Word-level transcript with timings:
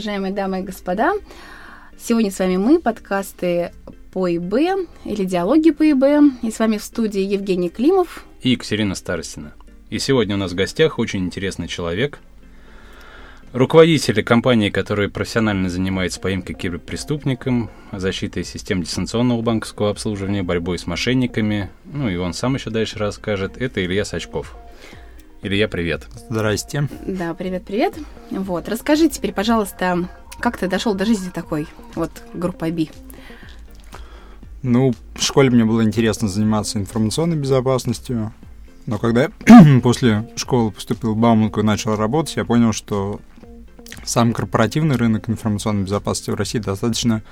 Уважаемые 0.00 0.32
дамы 0.32 0.60
и 0.60 0.62
господа. 0.62 1.12
Сегодня 1.98 2.30
с 2.30 2.38
вами 2.38 2.56
мы, 2.56 2.80
подкасты 2.80 3.70
по 4.14 4.34
ИБ 4.34 4.88
или 5.04 5.24
диалоги 5.24 5.72
по 5.72 5.82
ИБ. 5.90 6.42
И 6.42 6.50
с 6.50 6.58
вами 6.58 6.78
в 6.78 6.82
студии 6.82 7.20
Евгений 7.20 7.68
Климов 7.68 8.24
и 8.40 8.48
Екатерина 8.52 8.94
Старостина. 8.94 9.52
И 9.90 9.98
сегодня 9.98 10.36
у 10.36 10.38
нас 10.38 10.52
в 10.52 10.54
гостях 10.54 10.98
очень 10.98 11.26
интересный 11.26 11.68
человек, 11.68 12.18
руководители 13.52 14.22
компании, 14.22 14.70
которая 14.70 15.10
профессионально 15.10 15.68
занимается 15.68 16.18
поимкой 16.18 16.54
киберпреступникам, 16.54 17.68
защитой 17.92 18.44
систем 18.44 18.82
дистанционного 18.82 19.42
банковского 19.42 19.90
обслуживания, 19.90 20.42
борьбой 20.42 20.78
с 20.78 20.86
мошенниками. 20.86 21.68
Ну 21.84 22.08
и 22.08 22.16
он 22.16 22.32
сам 22.32 22.54
еще 22.54 22.70
дальше 22.70 22.98
расскажет. 22.98 23.60
Это 23.60 23.84
Илья 23.84 24.06
Сачков. 24.06 24.56
Илья, 25.42 25.68
привет. 25.68 26.06
Здрасте. 26.28 26.86
Да, 27.06 27.32
привет-привет. 27.32 27.94
Вот, 28.30 28.68
расскажи 28.68 29.08
теперь, 29.08 29.32
пожалуйста, 29.32 30.06
как 30.38 30.58
ты 30.58 30.68
дошел 30.68 30.92
до 30.92 31.06
жизни 31.06 31.30
такой, 31.30 31.66
вот, 31.94 32.10
группа 32.34 32.70
Би? 32.70 32.90
Ну, 34.62 34.92
в 35.14 35.22
школе 35.22 35.48
мне 35.48 35.64
было 35.64 35.82
интересно 35.82 36.28
заниматься 36.28 36.78
информационной 36.78 37.38
безопасностью, 37.38 38.34
но 38.84 38.98
когда 38.98 39.22
я 39.22 39.80
после 39.82 40.28
школы 40.36 40.72
поступил 40.72 41.14
в 41.14 41.16
Бауманку 41.16 41.60
и 41.60 41.64
начал 41.64 41.96
работать, 41.96 42.36
я 42.36 42.44
понял, 42.44 42.74
что 42.74 43.18
сам 44.04 44.34
корпоративный 44.34 44.96
рынок 44.96 45.30
информационной 45.30 45.84
безопасности 45.84 46.30
в 46.30 46.34
России 46.34 46.58
достаточно, 46.58 47.22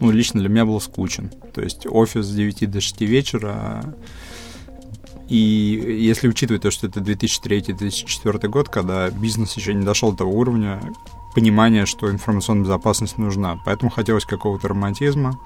ну, 0.00 0.10
лично 0.10 0.40
для 0.40 0.48
меня 0.48 0.64
был 0.64 0.80
скучен. 0.80 1.30
То 1.52 1.62
есть 1.62 1.86
офис 1.86 2.26
с 2.26 2.34
9 2.34 2.68
до 2.68 2.80
6 2.80 3.00
вечера, 3.02 3.94
и 5.28 5.36
если 5.36 6.28
учитывать 6.28 6.62
то, 6.62 6.70
что 6.70 6.86
это 6.86 7.00
2003-2004 7.00 8.48
год, 8.48 8.68
когда 8.68 9.08
бизнес 9.10 9.54
еще 9.56 9.74
не 9.74 9.84
дошел 9.84 10.10
до 10.10 10.18
того 10.18 10.32
уровня 10.32 10.80
понимания, 11.34 11.86
что 11.86 12.10
информационная 12.10 12.64
безопасность 12.64 13.18
нужна. 13.18 13.58
Поэтому 13.64 13.90
хотелось 13.90 14.24
какого-то 14.24 14.68
романтизма. 14.68 15.38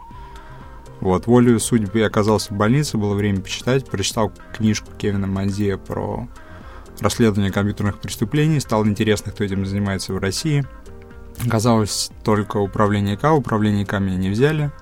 Вот, 1.01 1.27
волю 1.27 1.61
судьбы 1.61 2.03
оказался 2.03 2.53
в 2.53 2.57
больнице, 2.57 2.99
было 2.99 3.15
время 3.15 3.41
почитать, 3.41 3.87
прочитал 3.87 4.33
книжку 4.53 4.91
Кевина 4.99 5.29
Манзия 5.29 5.77
про 5.77 6.27
расследование 6.99 7.53
компьютерных 7.53 8.01
преступлений, 8.01 8.59
стало 8.59 8.85
интересно, 8.85 9.31
кто 9.31 9.45
этим 9.45 9.65
занимается 9.65 10.13
в 10.13 10.19
России. 10.19 10.65
Оказалось, 11.47 12.11
только 12.25 12.57
управление 12.57 13.15
ИК, 13.15 13.33
управление 13.33 13.85
ИК 13.85 14.01
меня 14.01 14.17
не 14.17 14.31
взяли 14.31 14.73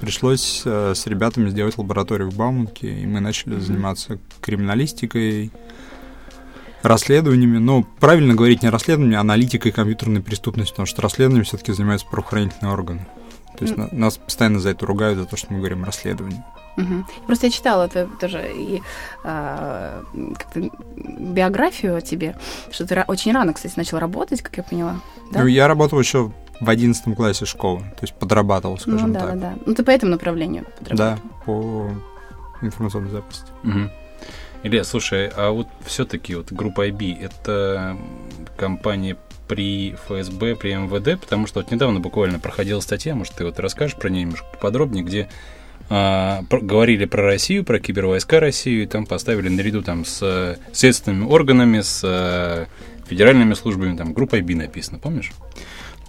пришлось 0.00 0.62
э, 0.64 0.94
с 0.94 1.06
ребятами 1.06 1.48
сделать 1.50 1.78
лабораторию 1.78 2.30
в 2.30 2.36
Бауманке, 2.36 2.92
и 3.02 3.06
мы 3.06 3.20
начали 3.20 3.56
mm-hmm. 3.56 3.60
заниматься 3.60 4.18
криминалистикой, 4.40 5.50
расследованиями. 6.82 7.58
Ну, 7.58 7.84
правильно 8.00 8.34
говорить 8.34 8.62
не 8.62 8.68
расследованием, 8.68 9.18
а 9.18 9.20
аналитикой 9.20 9.72
компьютерной 9.72 10.22
преступности, 10.22 10.72
потому 10.72 10.86
что 10.86 11.02
расследованием 11.02 11.44
все-таки 11.44 11.72
занимаются 11.72 12.06
правоохранительные 12.06 12.72
органы. 12.72 13.06
То 13.58 13.64
есть 13.64 13.76
mm-hmm. 13.76 13.94
нас 13.94 14.18
постоянно 14.18 14.60
за 14.60 14.70
это 14.70 14.86
ругают, 14.86 15.18
за 15.18 15.24
то, 15.24 15.36
что 15.36 15.52
мы 15.52 15.58
говорим 15.58 15.84
расследование. 15.84 16.44
Угу. 16.78 17.04
Просто 17.26 17.46
я 17.46 17.52
читала 17.52 17.86
это 17.86 18.08
тоже 18.20 18.52
и 18.54 18.80
а, 19.24 20.04
как-то 20.38 20.70
биографию 20.96 21.96
о 21.96 22.00
тебе, 22.00 22.36
что 22.70 22.86
ты 22.86 23.04
очень 23.08 23.32
рано, 23.32 23.52
кстати, 23.52 23.74
начал 23.76 23.98
работать, 23.98 24.42
как 24.42 24.56
я 24.56 24.62
поняла. 24.62 25.00
Да? 25.32 25.40
Ну, 25.40 25.46
я 25.46 25.66
работал 25.66 25.98
еще 25.98 26.32
в 26.60 26.68
одиннадцатом 26.68 27.14
классе 27.14 27.44
школы, 27.46 27.80
то 27.80 28.02
есть 28.02 28.14
подрабатывал, 28.14 28.74
ну 28.74 28.80
скажем 28.80 29.08
ну, 29.08 29.14
да, 29.14 29.20
так. 29.20 29.40
Да, 29.40 29.50
да, 29.50 29.58
Ну 29.66 29.74
ты 29.74 29.84
по 29.84 29.90
этому 29.90 30.12
направлению 30.12 30.66
Да, 30.80 31.18
по 31.44 31.90
информационной 32.62 33.10
записи. 33.10 33.42
Угу. 33.64 33.90
Илья, 34.64 34.82
слушай, 34.82 35.30
а 35.36 35.50
вот 35.50 35.68
все-таки 35.84 36.34
вот 36.34 36.52
группа 36.52 36.88
IB 36.88 37.22
это 37.22 37.96
компания 38.56 39.16
при 39.46 39.94
ФСБ, 40.06 40.56
при 40.56 40.74
МВД, 40.74 41.20
потому 41.20 41.46
что 41.46 41.60
вот 41.60 41.70
недавно 41.70 42.00
буквально 42.00 42.38
проходила 42.38 42.80
статья, 42.80 43.14
может, 43.14 43.34
ты 43.34 43.44
вот 43.44 43.58
расскажешь 43.60 43.96
про 43.96 44.10
нее 44.10 44.22
немножко 44.22 44.46
подробнее, 44.60 45.04
где 45.04 45.28
а, 45.88 46.42
про, 46.50 46.60
говорили 46.60 47.06
про 47.06 47.22
Россию, 47.22 47.64
про 47.64 47.78
кибервойска 47.78 48.40
России, 48.40 48.82
и 48.82 48.86
там 48.86 49.06
поставили 49.06 49.48
наряду 49.48 49.82
там 49.82 50.04
с 50.04 50.58
следственными 50.72 51.26
органами, 51.26 51.80
с 51.80 52.02
а, 52.04 52.66
федеральными 53.06 53.54
службами, 53.54 53.96
там 53.96 54.12
группа 54.12 54.36
IB 54.38 54.54
написано, 54.54 54.98
помнишь? 54.98 55.32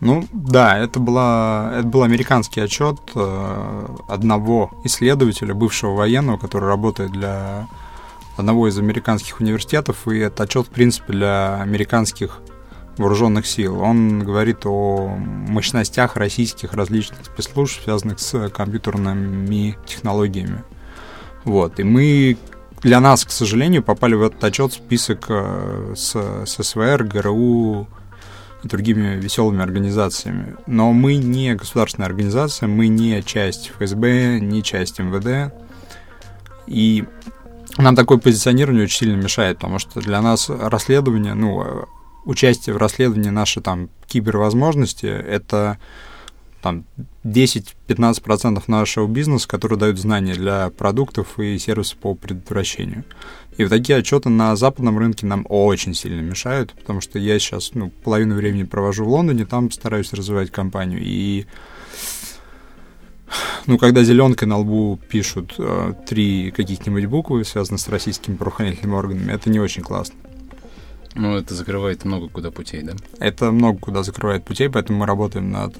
Ну 0.01 0.25
да, 0.31 0.77
это, 0.77 0.99
была, 0.99 1.71
это 1.79 1.87
был 1.87 2.03
американский 2.03 2.61
отчет 2.61 2.97
э, 3.15 3.87
одного 4.07 4.71
исследователя, 4.85 5.53
бывшего 5.53 5.93
военного, 5.93 6.37
который 6.37 6.69
работает 6.69 7.11
для 7.11 7.67
одного 8.37 8.69
из 8.69 8.79
американских 8.79 9.41
университетов, 9.41 10.07
и 10.07 10.19
это 10.19 10.43
отчет, 10.43 10.67
в 10.67 10.69
принципе, 10.69 11.11
для 11.11 11.61
американских 11.61 12.39
вооруженных 12.97 13.45
сил. 13.45 13.81
Он 13.81 14.19
говорит 14.19 14.65
о 14.65 15.07
мощностях 15.17 16.15
российских 16.15 16.73
различных 16.73 17.25
спецслужб, 17.25 17.81
связанных 17.83 18.19
с 18.19 18.49
компьютерными 18.49 19.77
технологиями. 19.85 20.63
Вот. 21.43 21.79
И 21.79 21.83
мы 21.83 22.37
для 22.81 23.01
нас, 23.01 23.25
к 23.25 23.31
сожалению, 23.31 23.83
попали 23.83 24.15
в 24.15 24.23
этот 24.23 24.41
отчет 24.43 24.71
список 24.73 25.25
э, 25.29 25.93
с, 25.95 26.15
с 26.45 26.63
СВР, 26.63 27.03
ГРУ, 27.03 27.87
и 28.63 28.67
другими 28.67 29.15
веселыми 29.15 29.61
организациями. 29.61 30.55
Но 30.67 30.91
мы 30.91 31.15
не 31.15 31.55
государственная 31.55 32.07
организация, 32.07 32.67
мы 32.67 32.87
не 32.87 33.21
часть 33.23 33.71
ФСБ, 33.77 34.39
не 34.39 34.63
часть 34.63 34.99
МВД. 34.99 35.53
И 36.67 37.05
нам 37.77 37.95
такое 37.95 38.17
позиционирование 38.17 38.83
очень 38.83 38.97
сильно 38.97 39.21
мешает, 39.21 39.57
потому 39.57 39.79
что 39.79 40.01
для 40.01 40.21
нас 40.21 40.49
расследование, 40.49 41.33
ну, 41.33 41.85
участие 42.25 42.75
в 42.75 42.77
расследовании 42.77 43.29
наши 43.29 43.61
там 43.61 43.89
кибервозможности, 44.07 45.05
это 45.05 45.77
там 46.61 46.85
10-15% 47.23 48.63
нашего 48.67 49.07
бизнеса, 49.07 49.47
который 49.47 49.77
дают 49.77 49.99
знания 49.99 50.33
для 50.33 50.69
продуктов 50.69 51.39
и 51.39 51.57
сервисов 51.57 51.97
по 51.97 52.15
предотвращению. 52.15 53.03
И 53.57 53.63
вот 53.63 53.69
такие 53.69 53.97
отчеты 53.97 54.29
на 54.29 54.55
западном 54.55 54.97
рынке 54.97 55.25
нам 55.25 55.45
очень 55.49 55.93
сильно 55.93 56.21
мешают, 56.21 56.73
потому 56.73 57.01
что 57.01 57.19
я 57.19 57.37
сейчас 57.39 57.71
ну, 57.73 57.89
половину 57.89 58.35
времени 58.35 58.63
провожу 58.63 59.05
в 59.05 59.09
Лондоне, 59.09 59.45
там 59.45 59.71
стараюсь 59.71 60.13
развивать 60.13 60.51
компанию. 60.51 61.01
И 61.03 61.45
ну, 63.65 63.77
когда 63.77 64.03
зеленкой 64.03 64.47
на 64.47 64.57
лбу 64.57 64.99
пишут 65.09 65.55
э, 65.57 65.93
три 66.07 66.51
каких-нибудь 66.51 67.05
буквы, 67.05 67.43
связанные 67.43 67.79
с 67.79 67.89
российскими 67.89 68.35
правоохранительными 68.35 68.95
органами, 68.95 69.31
это 69.31 69.49
не 69.49 69.59
очень 69.59 69.83
классно. 69.83 70.15
Ну, 71.15 71.35
это 71.35 71.53
закрывает 71.53 72.05
много 72.05 72.29
куда 72.29 72.51
путей, 72.51 72.81
да? 72.83 72.93
Это 73.19 73.51
много 73.51 73.79
куда 73.79 74.03
закрывает 74.03 74.45
путей, 74.45 74.69
поэтому 74.69 74.99
мы 74.99 75.05
работаем 75.05 75.51
над 75.51 75.75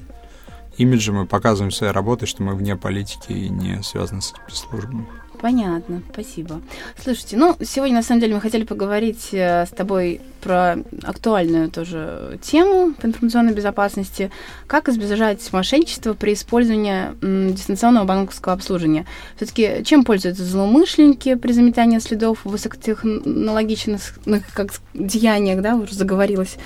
имиджем 0.76 1.22
и 1.22 1.26
показываем 1.26 1.70
своей 1.70 1.92
работой, 1.92 2.26
что 2.26 2.42
мы 2.42 2.54
вне 2.54 2.76
политики 2.76 3.32
и 3.32 3.48
не 3.48 3.82
связаны 3.82 4.22
с 4.22 4.32
спецслужбами. 4.46 5.06
Понятно, 5.40 6.02
спасибо. 6.12 6.60
Слушайте, 7.02 7.38
ну, 7.38 7.56
сегодня, 7.62 7.96
на 7.96 8.02
самом 8.02 8.20
деле, 8.20 8.34
мы 8.34 8.42
хотели 8.42 8.64
поговорить 8.64 9.30
э, 9.32 9.64
с 9.64 9.70
тобой 9.70 10.20
про 10.42 10.76
актуальную 11.02 11.70
тоже 11.70 12.38
тему 12.42 12.92
по 12.92 13.06
информационной 13.06 13.54
безопасности. 13.54 14.30
Как 14.66 14.90
избежать 14.90 15.50
мошенничества 15.52 16.12
при 16.12 16.34
использовании 16.34 17.52
дистанционного 17.52 18.04
банковского 18.04 18.52
обслуживания? 18.52 19.06
Все-таки 19.36 19.82
чем 19.82 20.04
пользуются 20.04 20.44
злоумышленники 20.44 21.34
при 21.36 21.52
заметании 21.52 22.00
следов 22.00 22.44
в 22.44 22.50
высокотехнологичных 22.50 24.18
как 24.52 24.72
деяниях, 24.92 25.62
да, 25.62 25.74
уже 25.76 25.94
заговорилась. 25.94 26.56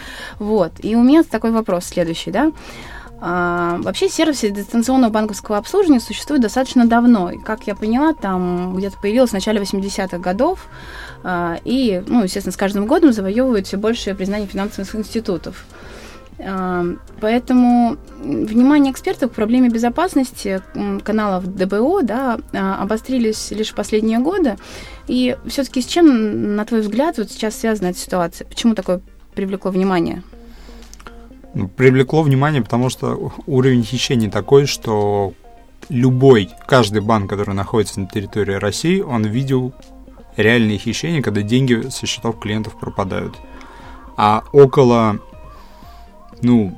Вот. 0.41 0.73
И 0.83 0.97
у 0.97 1.03
меня 1.03 1.23
такой 1.23 1.53
вопрос 1.53 1.85
следующий, 1.85 2.33
да. 2.33 2.51
А, 3.27 3.79
вообще 3.79 4.11
сервисы 4.11 4.51
дистанционного 4.51 5.11
банковского 5.11 5.57
обслуживания 5.57 5.99
существуют 5.99 6.43
достаточно 6.43 6.87
давно. 6.87 7.31
И, 7.31 7.39
как 7.39 7.67
я 7.67 7.75
поняла, 7.75 8.13
там 8.13 8.77
где-то 8.77 8.99
появилось 9.01 9.31
в 9.31 9.33
начале 9.33 9.63
80-х 9.63 10.19
годов. 10.19 10.67
А, 11.23 11.57
и, 11.65 12.03
ну, 12.07 12.23
естественно, 12.23 12.53
с 12.53 12.57
каждым 12.59 12.87
годом 12.87 13.15
завоевывают 13.15 13.67
все 13.67 13.79
большее 13.79 14.15
признание 14.15 14.47
финансовых 14.47 14.95
институтов. 14.95 15.65
А, 16.39 16.85
поэтому 17.19 17.97
внимание 18.21 18.93
экспертов 18.93 19.33
к 19.33 19.35
проблеме 19.35 19.71
безопасности 19.71 20.61
каналов 21.03 21.47
ДБО 21.47 22.03
да, 22.03 22.39
обострились 22.53 23.53
лишь 23.53 23.71
в 23.71 23.75
последние 23.75 24.19
годы. 24.19 24.59
И 25.09 25.39
все-таки 25.47 25.81
с 25.81 25.87
чем, 25.87 26.57
на 26.57 26.67
твой 26.67 26.83
взгляд, 26.83 27.17
вот 27.17 27.31
сейчас 27.31 27.59
связана 27.59 27.87
эта 27.87 27.99
ситуация? 27.99 28.47
Почему 28.47 28.75
такое 28.75 29.01
привлекло 29.35 29.71
внимание? 29.71 30.23
Привлекло 31.77 32.23
внимание, 32.23 32.63
потому 32.63 32.89
что 32.91 33.33
уровень 33.47 33.85
хищений 33.85 34.29
такой, 34.29 34.67
что 34.67 35.35
любой, 35.89 36.51
каждый 36.67 37.01
банк, 37.01 37.31
который 37.31 37.55
находится 37.55 38.01
на 38.01 38.07
территории 38.07 38.55
России, 38.55 39.01
он 39.01 39.25
видел 39.25 39.73
реальные 40.37 40.79
хищения, 40.79 41.23
когда 41.23 41.43
деньги 41.43 41.89
со 41.91 42.07
счетов 42.07 42.41
клиентов 42.41 42.79
пропадают. 42.79 43.37
А 44.17 44.43
около, 44.53 45.21
ну, 46.43 46.77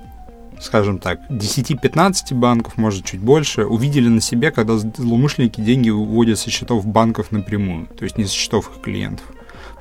скажем 0.60 0.98
так, 0.98 1.20
10-15 1.30 2.34
банков, 2.34 2.76
может, 2.76 3.04
чуть 3.04 3.20
больше, 3.20 3.64
увидели 3.64 4.08
на 4.08 4.20
себе, 4.20 4.50
когда 4.50 4.76
злоумышленники 4.76 5.60
деньги 5.60 5.90
уводят 5.90 6.38
со 6.38 6.50
счетов 6.50 6.86
банков 6.86 7.32
напрямую, 7.32 7.86
то 7.86 8.04
есть 8.04 8.18
не 8.18 8.24
со 8.24 8.34
счетов 8.34 8.70
их 8.70 8.82
клиентов. 8.82 9.26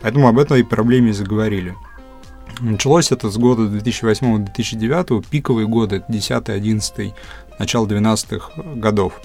Поэтому 0.01 0.27
об 0.27 0.39
этой 0.39 0.63
проблеме 0.63 1.09
и 1.09 1.13
заговорили. 1.13 1.75
Началось 2.61 3.11
это 3.11 3.29
с 3.29 3.37
года 3.37 3.63
2008-2009, 3.63 5.25
пиковые 5.29 5.67
годы, 5.67 6.03
10-11, 6.07 7.13
начало 7.59 7.85
12-х 7.85 8.61
годов. 8.75 9.19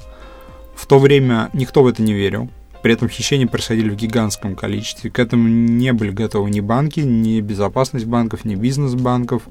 В 0.75 0.87
то 0.87 0.99
время 0.99 1.51
никто 1.53 1.83
в 1.83 1.87
это 1.87 2.03
не 2.03 2.13
верил. 2.13 2.49
При 2.83 2.95
этом 2.95 3.09
хищения 3.09 3.47
происходили 3.47 3.91
в 3.91 3.97
гигантском 3.97 4.57
количестве. 4.57 5.11
К 5.11 5.19
этому 5.19 5.49
не 5.49 5.93
были 5.93 6.11
готовы 6.11 6.51
ни 6.51 6.61
банки, 6.61 7.01
ни 7.01 7.41
безопасность 7.41 8.07
банков, 8.07 8.45
ни 8.47 8.55
бизнес 8.55 8.95
банков, 8.95 9.43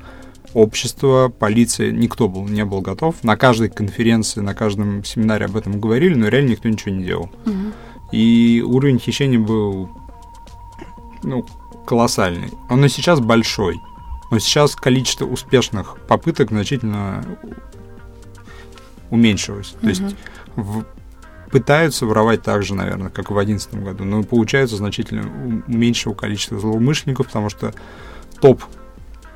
общество, 0.53 1.29
полиция. 1.29 1.91
Никто 1.91 2.27
был, 2.27 2.47
не 2.47 2.65
был 2.65 2.81
готов. 2.81 3.23
На 3.23 3.37
каждой 3.37 3.69
конференции, 3.69 4.41
на 4.41 4.55
каждом 4.55 5.03
семинаре 5.03 5.45
об 5.45 5.55
этом 5.55 5.79
говорили, 5.79 6.15
но 6.15 6.27
реально 6.27 6.51
никто 6.51 6.67
ничего 6.67 6.91
не 6.95 7.03
делал. 7.03 7.29
Угу. 7.45 8.13
И 8.13 8.63
уровень 8.65 8.99
хищения 8.99 9.39
был 9.39 9.89
ну, 11.21 11.45
колоссальный. 11.89 12.51
Он 12.69 12.85
и 12.85 12.87
сейчас 12.87 13.19
большой. 13.19 13.81
Но 14.29 14.37
сейчас 14.37 14.75
количество 14.75 15.25
успешных 15.25 15.97
попыток 16.07 16.49
значительно 16.49 17.25
уменьшилось. 19.09 19.71
Угу. 19.71 19.81
То 19.81 19.87
есть 19.87 20.15
в, 20.55 20.85
пытаются 21.51 22.05
воровать 22.05 22.43
так 22.43 22.61
же, 22.61 22.75
наверное, 22.75 23.09
как 23.09 23.31
и 23.31 23.33
в 23.33 23.37
2011 23.37 23.83
году, 23.83 24.03
но 24.03 24.21
получается 24.21 24.75
значительно 24.75 25.63
меньшего 25.65 26.13
количества 26.13 26.59
злоумышленников, 26.59 27.25
потому 27.25 27.49
что 27.49 27.73
топ, 28.39 28.63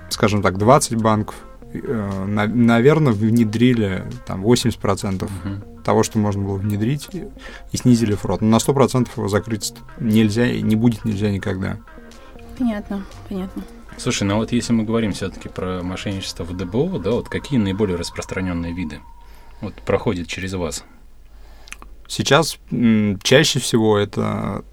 скажем 0.10 0.44
так, 0.44 0.60
20 0.60 1.02
банков, 1.02 1.36
э, 1.74 2.26
наверное, 2.28 3.14
внедрили 3.14 4.06
там 4.28 4.46
80% 4.46 5.24
угу. 5.24 5.82
того, 5.84 6.04
что 6.04 6.20
можно 6.20 6.44
было 6.44 6.58
внедрить, 6.58 7.10
и 7.72 7.78
снизили 7.78 8.14
фрод. 8.14 8.42
Но 8.42 8.48
на 8.50 8.58
100% 8.58 9.08
его 9.16 9.28
закрыть 9.28 9.74
нельзя 10.00 10.46
и 10.46 10.62
не 10.62 10.76
будет 10.76 11.04
нельзя 11.04 11.32
никогда. 11.32 11.80
Понятно, 12.58 13.06
понятно. 13.30 13.64
Слушай, 13.98 14.24
ну 14.24 14.38
вот 14.38 14.52
если 14.52 14.74
мы 14.74 14.84
говорим 14.84 15.14
все-таки 15.14 15.50
про 15.50 15.82
мошенничество 15.84 16.44
в 16.44 16.56
ДБО, 16.56 17.00
да, 17.00 17.12
вот 17.12 17.30
какие 17.30 17.60
наиболее 17.60 17.98
распространенные 17.98 18.74
виды 18.74 19.00
вот 19.62 19.76
проходят 19.76 20.28
через 20.28 20.54
вас? 20.54 20.84
Сейчас 22.08 22.58
м, 22.72 23.20
чаще 23.22 23.60
всего 23.60 23.98
это 23.98 24.64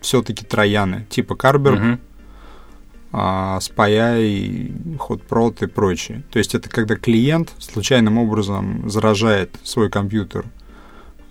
все-таки 0.00 0.44
трояны, 0.44 1.06
типа 1.10 1.34
Карбер, 1.34 1.72
угу. 1.74 1.98
а, 3.12 3.60
Спаяй, 3.60 4.72
Ходпрот 4.98 5.62
и 5.62 5.66
прочее. 5.66 6.22
То 6.30 6.38
есть 6.38 6.54
это 6.54 6.68
когда 6.68 6.96
клиент 6.96 7.52
случайным 7.58 8.18
образом 8.18 8.88
заражает 8.88 9.56
свой 9.62 9.90
компьютер 9.90 10.46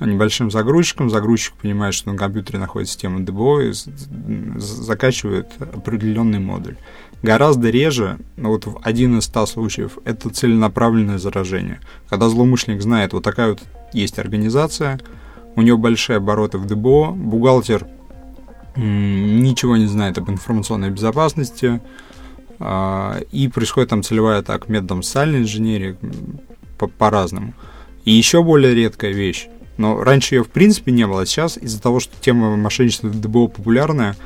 небольшим 0.06 0.50
загрузчиком, 0.52 1.10
загрузчик 1.10 1.54
понимает, 1.56 1.94
что 1.94 2.12
на 2.12 2.18
компьютере 2.18 2.60
находится 2.60 2.94
система 2.94 3.20
ДБО 3.20 3.62
и 3.62 3.74
закачивает 4.58 5.48
определенный 5.60 6.40
модуль. 6.40 6.78
Гораздо 7.22 7.70
реже, 7.70 8.18
ну 8.38 8.50
вот 8.50 8.66
в 8.66 8.80
один 8.82 9.18
из 9.18 9.26
ста 9.26 9.46
случаев, 9.46 9.98
это 10.06 10.30
целенаправленное 10.30 11.18
заражение. 11.18 11.82
Когда 12.10 12.30
злоумышленник 12.30 12.82
знает, 12.82 13.12
вот 13.14 13.24
такая 13.24 13.50
вот 13.50 13.62
есть 13.92 14.20
организация, 14.20 15.00
у 15.56 15.62
него 15.62 15.78
большие 15.78 16.18
обороты 16.18 16.58
в 16.58 16.66
ДБО, 16.66 17.12
бухгалтер 17.12 17.86
ничего 18.78 19.76
не 19.76 19.88
знает 19.88 20.18
об 20.18 20.30
информационной 20.30 20.90
безопасности, 20.90 21.82
а, 22.60 23.20
и 23.32 23.48
происходит 23.48 23.90
там 23.90 24.04
целевая 24.04 24.40
атака 24.40 24.72
методом 24.72 25.04
социальной 25.04 25.40
инженерии 25.40 25.98
по-разному. 26.98 27.54
И 28.06 28.12
еще 28.12 28.44
более 28.44 28.74
редкая 28.74 29.12
вещь, 29.12 29.50
но 29.80 30.04
раньше 30.04 30.36
ее 30.36 30.44
в 30.44 30.50
принципе 30.50 30.92
не 30.92 31.08
было, 31.08 31.22
а 31.22 31.26
сейчас 31.26 31.58
из-за 31.58 31.82
того, 31.82 32.02
что 32.02 32.14
тема 32.20 32.58
мошенничества 32.58 33.08
в 33.08 33.20
ДБО 33.20 33.48
популярная, 33.48 34.18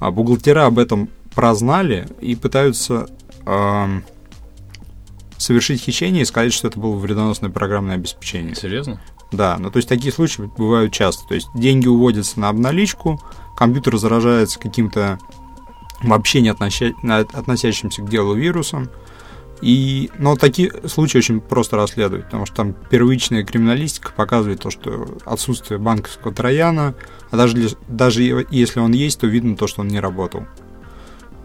а, 0.00 0.10
бухгалтера 0.10 0.66
об 0.66 0.78
этом 0.78 1.08
прознали 1.34 2.08
и 2.20 2.34
пытаются 2.34 3.08
совершить 5.38 5.80
хищение 5.80 6.22
и 6.22 6.26
сказать, 6.26 6.52
что 6.52 6.68
это 6.68 6.78
было 6.78 6.94
вредоносное 6.96 7.48
программное 7.48 7.94
обеспечение. 7.94 8.54
Серьезно? 8.54 9.00
Да, 9.32 9.56
ну 9.58 9.70
то 9.70 9.78
есть 9.78 9.88
такие 9.88 10.12
случаи 10.12 10.50
бывают 10.58 10.92
часто. 10.92 11.26
То 11.28 11.34
есть 11.34 11.48
деньги 11.54 11.86
уводятся 11.86 12.40
на 12.40 12.50
обналичку, 12.50 13.22
компьютер 13.56 13.96
заражается 13.96 14.58
каким-то 14.58 15.18
вообще 16.02 16.42
не 16.42 16.50
относя... 16.50 16.92
относящимся 17.32 18.02
к 18.02 18.10
делу 18.10 18.34
вирусом. 18.34 18.90
И, 19.60 20.10
но 20.18 20.36
такие 20.36 20.72
случаи 20.86 21.18
очень 21.18 21.40
просто 21.40 21.76
расследовать, 21.76 22.26
потому 22.26 22.46
что 22.46 22.56
там 22.56 22.74
первичная 22.90 23.44
криминалистика 23.44 24.12
показывает 24.12 24.60
то, 24.60 24.70
что 24.70 25.18
отсутствие 25.24 25.78
банковского 25.78 26.32
трояна, 26.32 26.94
а 27.30 27.36
даже, 27.36 27.76
даже 27.88 28.22
если 28.50 28.80
он 28.80 28.92
есть, 28.92 29.20
то 29.20 29.26
видно 29.26 29.56
то, 29.56 29.66
что 29.66 29.80
он 29.80 29.88
не 29.88 30.00
работал. 30.00 30.46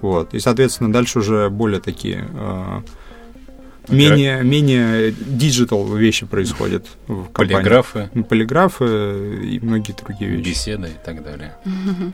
Вот. 0.01 0.33
И, 0.33 0.39
соответственно, 0.39 0.91
дальше 0.91 1.19
уже 1.19 1.49
более 1.49 1.79
такие 1.79 2.27
э, 2.29 2.81
менее, 3.87 4.43
менее 4.43 5.11
digital 5.11 5.87
вещи 5.95 6.25
происходят 6.25 6.85
в 7.07 7.25
компании. 7.25 7.53
Полиграфы. 7.53 8.09
Полиграфы 8.29 9.39
и 9.43 9.59
многие 9.61 9.93
другие 9.93 10.31
вещи. 10.31 10.49
Беседы 10.49 10.87
и 10.89 11.05
так 11.05 11.23
далее. 11.23 11.55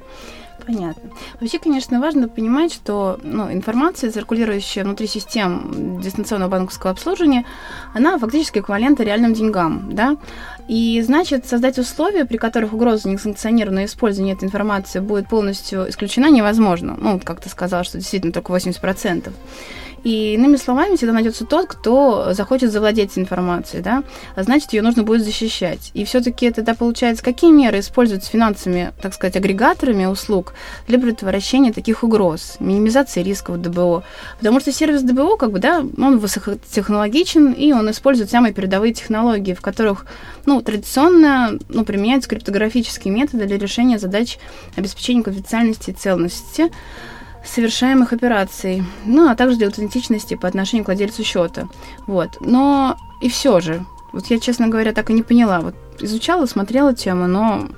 Понятно. 0.70 1.10
Вообще, 1.40 1.58
конечно, 1.58 2.00
важно 2.00 2.30
понимать, 2.30 2.72
что 2.72 3.20
ну, 3.24 3.52
информация, 3.52 4.12
циркулирующая 4.12 4.84
внутри 4.84 5.08
систем 5.08 6.00
дистанционного 6.00 6.52
банковского 6.52 6.92
обслуживания, 6.92 7.44
она 7.96 8.20
фактически 8.20 8.60
эквивалентна 8.60 9.02
реальным 9.02 9.34
деньгам, 9.34 9.90
да, 9.92 10.16
и 10.68 11.02
значит, 11.02 11.48
создать 11.48 11.80
условия, 11.80 12.24
при 12.24 12.38
которых 12.38 12.74
угроза 12.74 13.10
несанкционированного 13.10 13.86
использования 13.86 14.34
этой 14.34 14.44
информации 14.44 15.00
будет 15.00 15.28
полностью 15.28 15.90
исключена, 15.90 16.30
невозможно. 16.30 16.96
Ну, 17.00 17.20
как 17.20 17.42
ты 17.42 17.50
сказал, 17.50 17.84
что 17.84 17.98
действительно 17.98 18.32
только 18.32 18.54
80%. 18.54 19.34
И 20.04 20.34
иными 20.34 20.56
словами, 20.56 20.96
всегда 20.96 21.14
найдется 21.14 21.46
тот, 21.46 21.68
кто 21.68 22.34
захочет 22.34 22.72
завладеть 22.72 23.18
информацией, 23.18 23.82
да, 23.82 24.04
а 24.36 24.44
значит, 24.44 24.74
ее 24.74 24.82
нужно 24.82 25.04
будет 25.04 25.24
защищать. 25.24 25.92
И 25.94 26.06
все-таки 26.06 26.52
тогда 26.52 26.74
получается, 26.74 27.24
какие 27.24 27.52
меры 27.52 27.80
используются 27.80 28.30
финансовыми, 28.30 28.94
так 29.02 29.14
сказать, 29.14 29.36
агрегаторами 29.36 30.06
услуг 30.06 30.54
для 30.88 31.00
предотвращения 31.00 31.74
таких 31.74 32.04
угроз, 32.04 32.58
минимизации 32.60 33.24
рисков 33.24 33.62
ДБО. 33.62 34.04
Потому 34.38 34.60
что 34.60 34.72
сервис 34.72 35.02
ДБО, 35.02 35.38
как 35.38 35.52
бы, 35.52 35.60
да, 35.60 35.86
он 35.98 36.20
высокотехнологичен, 36.20 37.52
и 37.54 37.74
он 37.74 37.90
использует 37.92 38.30
самые 38.30 38.54
передовые 38.54 38.94
технологии, 38.94 39.54
в 39.54 39.62
которых, 39.62 40.06
ну, 40.46 40.62
традиционно, 40.62 41.60
ну, 41.70 41.86
применяются 41.86 42.30
криптографические 42.30 43.14
методы 43.14 43.46
для 43.46 43.58
решения 43.58 44.00
задач 44.00 44.38
обеспечения 44.76 45.24
конфиденциальности 45.24 45.92
и 45.92 45.94
целостности 45.94 46.72
совершаемых 47.46 48.14
операций, 48.14 48.84
ну, 49.06 49.30
а 49.30 49.36
также 49.36 49.58
для 49.58 49.68
аутентичности 49.68 50.36
по 50.36 50.48
отношению 50.48 50.84
к 50.84 50.88
владельцу 50.88 51.24
счета. 51.24 51.68
Вот. 52.08 52.38
Но 52.42 52.98
и 53.22 53.30
все 53.30 53.60
же, 53.60 53.86
вот 54.12 54.28
я, 54.28 54.40
честно 54.40 54.68
говоря, 54.68 54.94
так 54.94 55.10
и 55.10 55.14
не 55.14 55.24
поняла. 55.24 55.62
Вот 55.62 55.76
изучала, 56.00 56.46
смотрела 56.46 56.94
тему, 56.94 57.28
но 57.28 57.70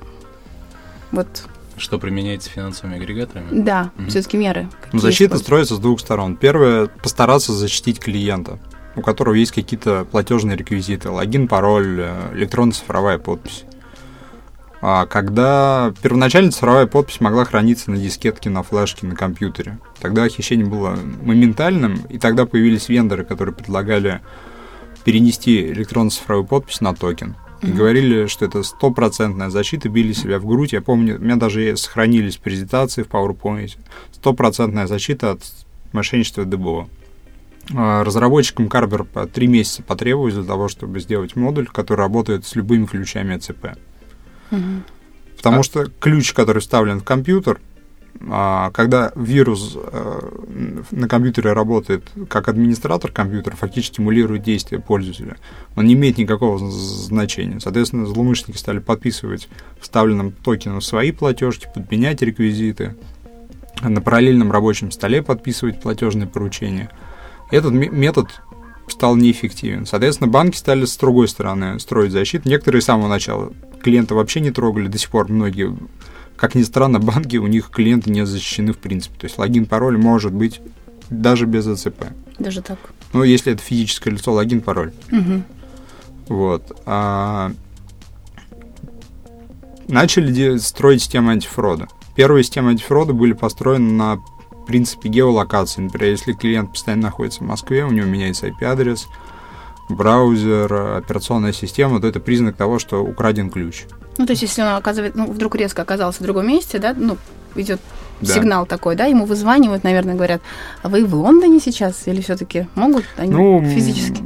вот 1.10 1.44
что 1.76 1.98
применяется 1.98 2.50
финансовыми 2.50 2.96
агрегаторами? 2.96 3.62
Да, 3.62 3.90
mm 3.96 4.08
все-таки 4.08 4.36
меры. 4.36 4.68
Ну, 4.92 4.98
защита 5.00 5.38
строится 5.38 5.76
с 5.76 5.78
двух 5.78 6.00
сторон. 6.00 6.36
Первое– 6.36 6.86
постараться 7.02 7.52
защитить 7.52 7.98
клиента, 7.98 8.58
у 8.94 9.00
которого 9.00 9.34
есть 9.34 9.52
какие-то 9.52 10.06
платежные 10.10 10.56
реквизиты, 10.56 11.08
логин, 11.08 11.48
пароль, 11.48 11.98
э, 12.00 12.34
электронная 12.34 12.74
цифровая 12.74 13.18
подпись. 13.18 13.64
А 14.84 15.06
когда 15.06 15.94
первоначально 16.02 16.50
цифровая 16.50 16.86
подпись 16.86 17.20
могла 17.20 17.44
храниться 17.44 17.92
на 17.92 17.96
дискетке, 17.96 18.50
на 18.50 18.64
флешке, 18.64 19.06
на 19.06 19.14
компьютере. 19.14 19.78
Тогда 20.00 20.28
хищение 20.28 20.66
было 20.66 20.98
моментальным, 21.22 22.00
и 22.08 22.18
тогда 22.18 22.46
появились 22.46 22.88
вендоры, 22.88 23.24
которые 23.24 23.54
предлагали 23.54 24.20
перенести 25.04 25.68
электронную 25.70 26.10
цифровую 26.10 26.48
подпись 26.48 26.80
на 26.80 26.96
токен. 26.96 27.36
И 27.60 27.66
mm-hmm. 27.66 27.72
говорили, 27.74 28.26
что 28.26 28.44
это 28.44 28.64
стопроцентная 28.64 29.50
защита, 29.50 29.88
били 29.88 30.12
себя 30.12 30.40
в 30.40 30.46
грудь. 30.46 30.72
Я 30.72 30.82
помню, 30.82 31.16
у 31.16 31.22
меня 31.22 31.36
даже 31.36 31.76
сохранились 31.76 32.36
презентации 32.36 33.04
в 33.04 33.08
PowerPoint. 33.08 33.78
Стопроцентная 34.10 34.88
защита 34.88 35.30
от 35.30 35.42
мошенничества 35.92 36.44
ДБО. 36.44 36.88
А 37.72 38.02
разработчикам 38.02 38.68
Карбер 38.68 39.04
по 39.04 39.28
три 39.28 39.46
месяца 39.46 39.84
потребовалось 39.84 40.34
для 40.34 40.42
того, 40.42 40.66
чтобы 40.66 40.98
сделать 40.98 41.36
модуль, 41.36 41.68
который 41.68 42.00
работает 42.00 42.44
с 42.44 42.56
любыми 42.56 42.86
ключами 42.86 43.36
АЦП. 43.36 43.78
Потому 45.36 45.60
а? 45.60 45.62
что 45.62 45.86
ключ, 46.00 46.32
который 46.32 46.60
вставлен 46.60 47.00
в 47.00 47.04
компьютер, 47.04 47.60
а, 48.28 48.70
когда 48.70 49.10
вирус 49.16 49.76
э, 49.76 50.20
на 50.90 51.08
компьютере 51.08 51.52
работает 51.52 52.04
как 52.28 52.48
администратор 52.48 53.10
компьютера, 53.10 53.56
фактически 53.56 53.94
стимулирует 53.94 54.42
действия 54.42 54.78
пользователя. 54.78 55.36
Он 55.76 55.86
не 55.86 55.94
имеет 55.94 56.18
никакого 56.18 56.70
значения. 56.70 57.58
Соответственно, 57.58 58.06
злоумышленники 58.06 58.58
стали 58.58 58.78
подписывать 58.78 59.48
вставленным 59.80 60.32
токеном 60.32 60.80
свои 60.80 61.10
платежки, 61.10 61.68
подменять 61.74 62.22
реквизиты, 62.22 62.94
на 63.82 64.00
параллельном 64.00 64.52
рабочем 64.52 64.92
столе 64.92 65.22
подписывать 65.22 65.80
платежные 65.80 66.28
поручения. 66.28 66.90
Этот 67.50 67.72
метод 67.72 68.28
стал 68.88 69.16
неэффективен. 69.16 69.86
Соответственно, 69.86 70.28
банки 70.28 70.56
стали 70.56 70.84
с 70.84 70.96
другой 70.96 71.28
стороны 71.28 71.78
строить 71.80 72.12
защиту. 72.12 72.48
Некоторые 72.48 72.82
с 72.82 72.86
самого 72.86 73.08
начала 73.08 73.52
клиента 73.82 74.14
вообще 74.14 74.40
не 74.40 74.50
трогали, 74.50 74.88
до 74.88 74.98
сих 74.98 75.10
пор 75.10 75.30
многие. 75.30 75.76
Как 76.36 76.54
ни 76.54 76.62
странно, 76.62 76.98
банки, 77.00 77.36
у 77.36 77.46
них 77.46 77.70
клиенты 77.70 78.10
не 78.10 78.26
защищены 78.26 78.72
в 78.72 78.78
принципе. 78.78 79.16
То 79.18 79.26
есть 79.26 79.38
логин, 79.38 79.66
пароль 79.66 79.98
может 79.98 80.32
быть 80.32 80.60
даже 81.10 81.46
без 81.46 81.66
АЦП. 81.66 82.06
Даже 82.38 82.62
так. 82.62 82.78
Ну, 83.12 83.22
если 83.22 83.52
это 83.52 83.62
физическое 83.62 84.10
лицо, 84.10 84.32
логин, 84.32 84.60
пароль. 84.60 84.92
Мгм. 85.10 85.44
Вот. 86.28 86.80
А, 86.86 87.52
Начали 89.88 90.56
строить 90.56 91.02
системы 91.02 91.32
антифрода. 91.32 91.88
Первые 92.14 92.44
системы 92.44 92.70
антифрода 92.70 93.12
были 93.12 93.32
построены 93.34 93.92
на 93.92 94.20
принципе 94.64 95.08
геолокации. 95.08 95.82
Например, 95.82 96.10
если 96.10 96.32
клиент 96.32 96.70
постоянно 96.72 97.04
находится 97.04 97.40
в 97.40 97.46
Москве, 97.46 97.84
у 97.84 97.90
него 97.90 98.06
меняется 98.06 98.46
IP-адрес, 98.48 99.06
браузер, 99.88 100.72
операционная 100.72 101.52
система, 101.52 102.00
то 102.00 102.06
это 102.06 102.20
признак 102.20 102.56
того, 102.56 102.78
что 102.78 103.02
украден 103.04 103.50
ключ. 103.50 103.84
Ну, 104.18 104.26
то 104.26 104.32
есть, 104.32 104.42
если 104.42 104.62
он 104.62 104.68
оказывает, 104.68 105.14
ну, 105.14 105.26
вдруг 105.30 105.56
резко 105.56 105.82
оказался 105.82 106.20
в 106.20 106.22
другом 106.26 106.46
месте, 106.48 106.78
да, 106.78 106.94
ну, 106.96 107.16
идет 107.54 107.80
Да. 108.20 108.34
сигнал 108.34 108.66
такой, 108.66 108.94
да, 108.94 109.06
ему 109.06 109.24
вызванивают, 109.24 109.84
наверное, 109.84 110.14
говорят, 110.14 110.42
а 110.82 110.88
вы 110.88 111.04
в 111.04 111.14
Лондоне 111.14 111.60
сейчас? 111.60 112.06
Или 112.06 112.20
все-таки 112.20 112.68
могут 112.74 113.04
они 113.16 113.32
Ну, 113.32 113.64
физически? 113.64 114.22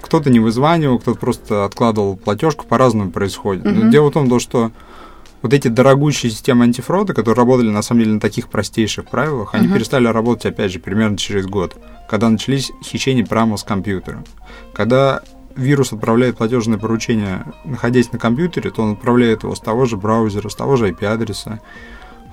кто-то 0.00 0.30
не 0.30 0.40
вызванивал, 0.40 0.98
кто-то 0.98 1.18
просто 1.18 1.64
откладывал 1.64 2.16
платежку, 2.16 2.64
по-разному 2.66 3.10
происходит. 3.10 3.64
Но 3.64 3.70
Мгм. 3.72 3.90
дело 3.90 4.10
в 4.10 4.12
том, 4.12 4.28
то, 4.28 4.38
что 4.38 4.70
вот 5.42 5.52
эти 5.52 5.68
дорогущие 5.68 6.30
системы 6.30 6.64
антифрода, 6.64 7.14
которые 7.14 7.36
работали 7.36 7.70
на 7.70 7.82
самом 7.82 8.00
деле 8.02 8.14
на 8.14 8.20
таких 8.20 8.48
простейших 8.48 9.06
правилах, 9.06 9.54
они 9.54 9.66
Мгм. 9.66 9.74
перестали 9.76 10.06
работать, 10.08 10.46
опять 10.46 10.72
же, 10.72 10.78
примерно 10.80 11.16
через 11.16 11.46
год, 11.46 11.76
когда 12.08 12.28
начались 12.28 12.72
хищения 12.82 13.24
прямо 13.24 13.56
с 13.56 13.62
компьютера. 13.62 14.24
Когда 14.72 15.20
вирус 15.54 15.92
отправляет 15.92 16.36
платежное 16.38 16.78
поручение, 16.78 17.44
находясь 17.64 18.12
на 18.12 18.18
компьютере, 18.18 18.70
то 18.70 18.82
он 18.82 18.92
отправляет 18.92 19.42
его 19.42 19.54
с 19.54 19.60
того 19.60 19.84
же 19.86 19.96
браузера, 19.96 20.48
с 20.48 20.54
того 20.54 20.76
же 20.76 20.88
IP-адреса, 20.90 21.60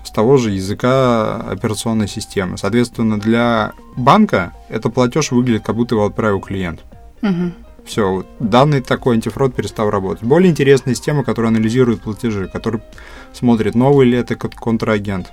с 0.03 0.10
того 0.12 0.36
же 0.38 0.51
языка 0.51 1.38
операционной 1.38 2.07
системы. 2.10 2.57
Соответственно, 2.57 3.19
для 3.19 3.72
банка 3.95 4.53
это 4.69 4.89
платеж 4.89 5.31
выглядит, 5.31 5.63
как 5.65 5.75
будто 5.75 5.95
его 5.95 6.05
отправил 6.05 6.41
клиент. 6.41 6.81
Мгм. 7.22 7.53
Все, 7.86 8.25
данный 8.40 8.82
такой 8.82 9.16
антифрод 9.16 9.56
перестал 9.56 9.90
работать. 9.90 10.24
Более 10.24 10.50
интересная 10.52 10.96
система, 10.96 11.24
которая 11.24 11.52
анализирует 11.52 12.02
платежи, 12.02 12.48
который 12.48 12.82
смотрит, 13.34 13.75
новый 13.75 14.08
ли 14.08 14.18
это 14.18 14.36
кон- 14.36 14.52
контрагент, 14.52 15.32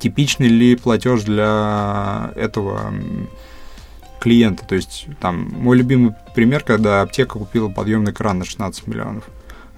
типичный 0.00 0.48
ли 0.48 0.76
платеж 0.76 1.22
для 1.24 2.32
этого 2.36 2.92
клиента. 4.20 4.64
То 4.66 4.74
есть, 4.74 5.06
там, 5.20 5.48
мой 5.56 5.76
любимый 5.76 6.14
пример, 6.34 6.62
когда 6.64 7.02
аптека 7.02 7.38
купила 7.38 7.68
подъемный 7.68 8.12
кран 8.12 8.38
на 8.38 8.44
16 8.44 8.86
миллионов. 8.86 9.24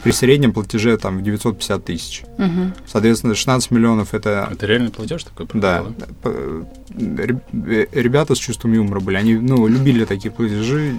При 0.02 0.12
среднем 0.12 0.54
платеже 0.54 0.96
там 0.96 1.18
в 1.18 1.22
950 1.22 1.84
тысяч. 1.84 2.22
Мгм. 2.38 2.72
Соответственно, 2.86 3.34
16 3.34 3.70
миллионов 3.70 4.14
это 4.14 4.48
Это 4.50 4.64
реальный 4.64 4.90
платеж 4.90 5.24
такой? 5.24 5.46
да. 5.52 5.84
П- 6.22 6.64
ре- 6.96 7.40
э, 7.52 7.86
Ребята 7.92 8.34
с 8.34 8.38
чувством 8.38 8.72
юмора 8.72 9.00
были. 9.00 9.16
Они 9.16 9.34
ну, 9.34 9.66
любили 9.66 10.06
такие 10.06 10.30
платежи, 10.30 10.96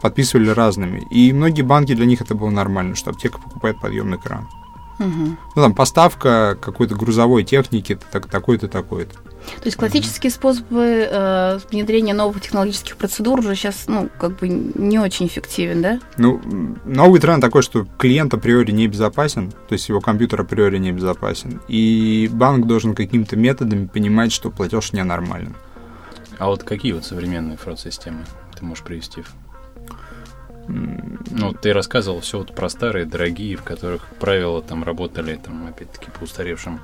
подписывали 0.00 0.50
разными. 0.50 1.06
И 1.10 1.32
многие 1.32 1.62
банки 1.62 1.94
для 1.94 2.06
них 2.06 2.20
это 2.20 2.34
было 2.34 2.50
нормально, 2.50 2.94
что 2.94 3.10
аптека 3.10 3.38
покупает 3.38 3.80
подъемный 3.80 4.18
кран. 4.18 4.48
Мгм. 4.98 5.38
Ну, 5.54 5.62
там 5.62 5.74
поставка 5.74 6.56
какой-то 6.60 6.94
грузовой 6.94 7.44
техники, 7.44 7.98
так- 8.10 8.28
такой-то, 8.28 8.66
такой-то. 8.68 9.14
То 9.14 9.66
есть 9.66 9.76
классические 9.76 10.30
способы 10.30 11.06
э, 11.08 11.58
внедрения 11.70 12.14
новых 12.14 12.40
технологических 12.40 12.96
процедур 12.96 13.40
уже 13.40 13.54
сейчас, 13.54 13.84
ну, 13.86 14.08
как 14.18 14.38
бы 14.38 14.48
не 14.48 14.98
очень 14.98 15.26
эффективен, 15.26 15.82
да? 15.82 16.00
Ну, 16.16 16.40
новый 16.84 17.20
тренд 17.20 17.42
такой, 17.42 17.62
что 17.62 17.86
клиент 17.98 18.34
априори 18.34 18.72
не 18.72 18.88
безопасен, 18.88 19.50
то 19.50 19.72
есть 19.74 19.88
его 19.88 20.00
компьютер 20.00 20.40
априори 20.40 20.78
не 20.78 20.92
безопасен. 20.92 21.60
И 21.68 22.28
банк 22.32 22.66
должен 22.66 22.94
какими-то 22.94 23.36
методами 23.36 23.86
понимать, 23.86 24.32
что 24.32 24.50
платеж 24.50 24.92
ненормален. 24.92 25.54
А 26.38 26.46
вот 26.46 26.64
какие 26.64 26.92
вот 26.92 27.04
современные 27.04 27.56
фрод-системы 27.56 28.24
ты 28.58 28.64
можешь 28.64 28.82
привести? 28.84 29.22
Ну, 30.68 31.52
ты 31.52 31.72
рассказывал 31.72 32.20
все 32.20 32.38
вот 32.38 32.54
про 32.54 32.68
старые, 32.68 33.04
дорогие, 33.06 33.56
в 33.56 33.62
которых 33.62 34.06
правила 34.18 34.62
там 34.62 34.84
работали, 34.84 35.36
там, 35.36 35.66
опять-таки, 35.66 36.10
по 36.10 36.24
устаревшим 36.24 36.80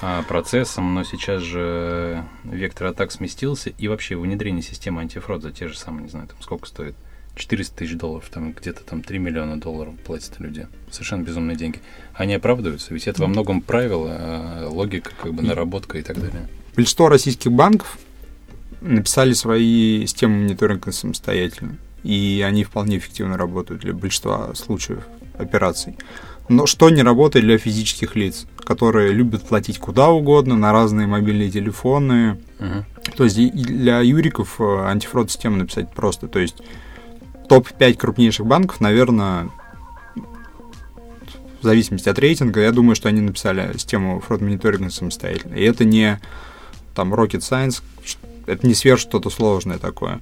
а, 0.00 0.22
процессам, 0.22 0.94
но 0.94 1.04
сейчас 1.04 1.42
же 1.42 2.24
вектор 2.44 2.88
атак 2.88 3.12
сместился, 3.12 3.70
и 3.70 3.88
вообще 3.88 4.16
внедрение 4.16 4.62
системы 4.62 5.00
антифрод 5.00 5.42
за 5.42 5.52
те 5.52 5.68
же 5.68 5.78
самые, 5.78 6.04
не 6.04 6.10
знаю, 6.10 6.28
там 6.28 6.36
сколько 6.40 6.66
стоит, 6.66 6.94
400 7.34 7.76
тысяч 7.76 7.96
долларов, 7.96 8.28
там 8.30 8.52
где-то 8.52 8.82
там 8.82 9.02
3 9.02 9.18
миллиона 9.18 9.60
долларов 9.60 9.94
платят 10.04 10.38
люди. 10.40 10.66
Совершенно 10.90 11.22
безумные 11.22 11.56
деньги. 11.56 11.80
Они 12.14 12.34
оправдываются, 12.34 12.92
ведь 12.92 13.06
это 13.06 13.22
во 13.22 13.28
многом 13.28 13.62
правила, 13.62 14.10
а, 14.10 14.68
логика, 14.68 15.12
как 15.20 15.32
бы 15.34 15.42
наработка 15.42 15.98
и 15.98 16.02
так 16.02 16.20
далее. 16.20 16.48
Большинство 16.76 17.08
российских 17.08 17.52
банков 17.52 17.98
написали 18.80 19.32
свои 19.32 20.06
системы 20.06 20.42
мониторинга 20.42 20.92
самостоятельно. 20.92 21.76
И 22.02 22.44
они 22.46 22.64
вполне 22.64 22.98
эффективно 22.98 23.36
работают 23.36 23.82
для 23.82 23.92
большинства 23.92 24.54
случаев 24.54 25.02
операций. 25.36 25.96
Но 26.48 26.66
что 26.66 26.88
не 26.90 27.02
работает 27.02 27.44
для 27.44 27.58
физических 27.58 28.16
лиц, 28.16 28.46
которые 28.64 29.12
любят 29.12 29.46
платить 29.46 29.78
куда 29.78 30.08
угодно, 30.08 30.56
на 30.56 30.72
разные 30.72 31.06
мобильные 31.06 31.50
телефоны. 31.50 32.40
Мгм. 32.58 32.84
То 33.16 33.24
есть 33.24 33.36
для 33.52 34.00
юриков 34.00 34.60
э, 34.60 34.64
антифрод-систему 34.64 35.56
написать 35.56 35.92
просто. 35.92 36.28
То 36.28 36.38
есть 36.38 36.56
топ-5 37.48 37.94
крупнейших 37.94 38.46
банков, 38.46 38.80
наверное, 38.80 39.50
в 41.60 41.64
зависимости 41.64 42.08
от 42.08 42.18
рейтинга, 42.18 42.60
я 42.60 42.72
думаю, 42.72 42.94
что 42.94 43.08
они 43.08 43.20
написали 43.20 43.72
систему 43.74 44.20
фрод-мониторинга 44.20 44.90
самостоятельно. 44.90 45.54
И 45.54 45.62
это 45.62 45.84
не 45.84 46.20
там 46.94 47.12
rocket 47.12 47.40
science, 47.40 47.82
это 48.46 48.66
не 48.66 48.74
сверх 48.74 49.00
что-то 49.00 49.30
сложное 49.30 49.78
такое. 49.78 50.20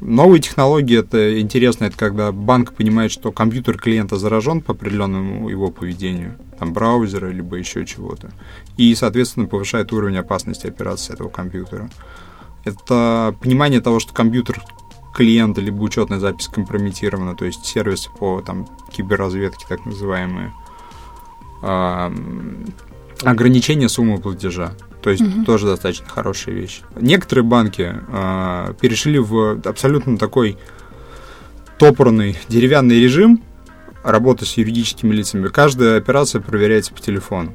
Новые 0.00 0.42
технологии 0.42 0.98
это 0.98 1.40
интересно, 1.40 1.84
это 1.84 1.96
когда 1.96 2.30
банк 2.30 2.74
понимает, 2.74 3.10
что 3.10 3.32
компьютер 3.32 3.78
клиента 3.78 4.16
заражен 4.16 4.60
по 4.60 4.72
определенному 4.72 5.48
его 5.48 5.70
поведению, 5.70 6.36
там 6.58 6.72
браузера, 6.74 7.28
либо 7.30 7.56
еще 7.56 7.86
чего-то. 7.86 8.30
И, 8.76 8.94
соответственно, 8.94 9.46
повышает 9.46 9.92
уровень 9.92 10.18
опасности 10.18 10.66
операции 10.66 11.14
этого 11.14 11.28
компьютера. 11.30 11.88
Это 12.64 13.34
понимание 13.40 13.80
того, 13.80 13.98
что 14.00 14.12
компьютер 14.12 14.62
клиента 15.14 15.62
либо 15.62 15.82
учетная 15.82 16.18
запись 16.18 16.48
компрометирована, 16.48 17.34
то 17.34 17.46
есть 17.46 17.64
сервисы 17.64 18.10
по 18.10 18.42
там, 18.42 18.68
киберразведке, 18.92 19.64
так 19.66 19.86
называемые. 19.86 20.52
Ограничение 23.22 23.88
суммы 23.88 24.18
платежа. 24.18 24.74
То 25.06 25.10
есть 25.10 25.22
Мгм. 25.22 25.44
тоже 25.44 25.66
достаточно 25.66 26.08
хорошая 26.08 26.56
вещь. 26.56 26.80
Некоторые 27.00 27.44
банки 27.44 27.94
а, 28.08 28.72
перешли 28.80 29.20
в 29.20 29.60
абсолютно 29.64 30.18
такой 30.18 30.58
топорный 31.78 32.36
деревянный 32.48 32.98
режим 33.00 33.40
работы 34.02 34.44
с 34.46 34.56
юридическими 34.56 35.12
лицами. 35.14 35.46
Каждая 35.46 35.98
операция 35.98 36.40
проверяется 36.40 36.92
по 36.92 37.00
телефону. 37.00 37.54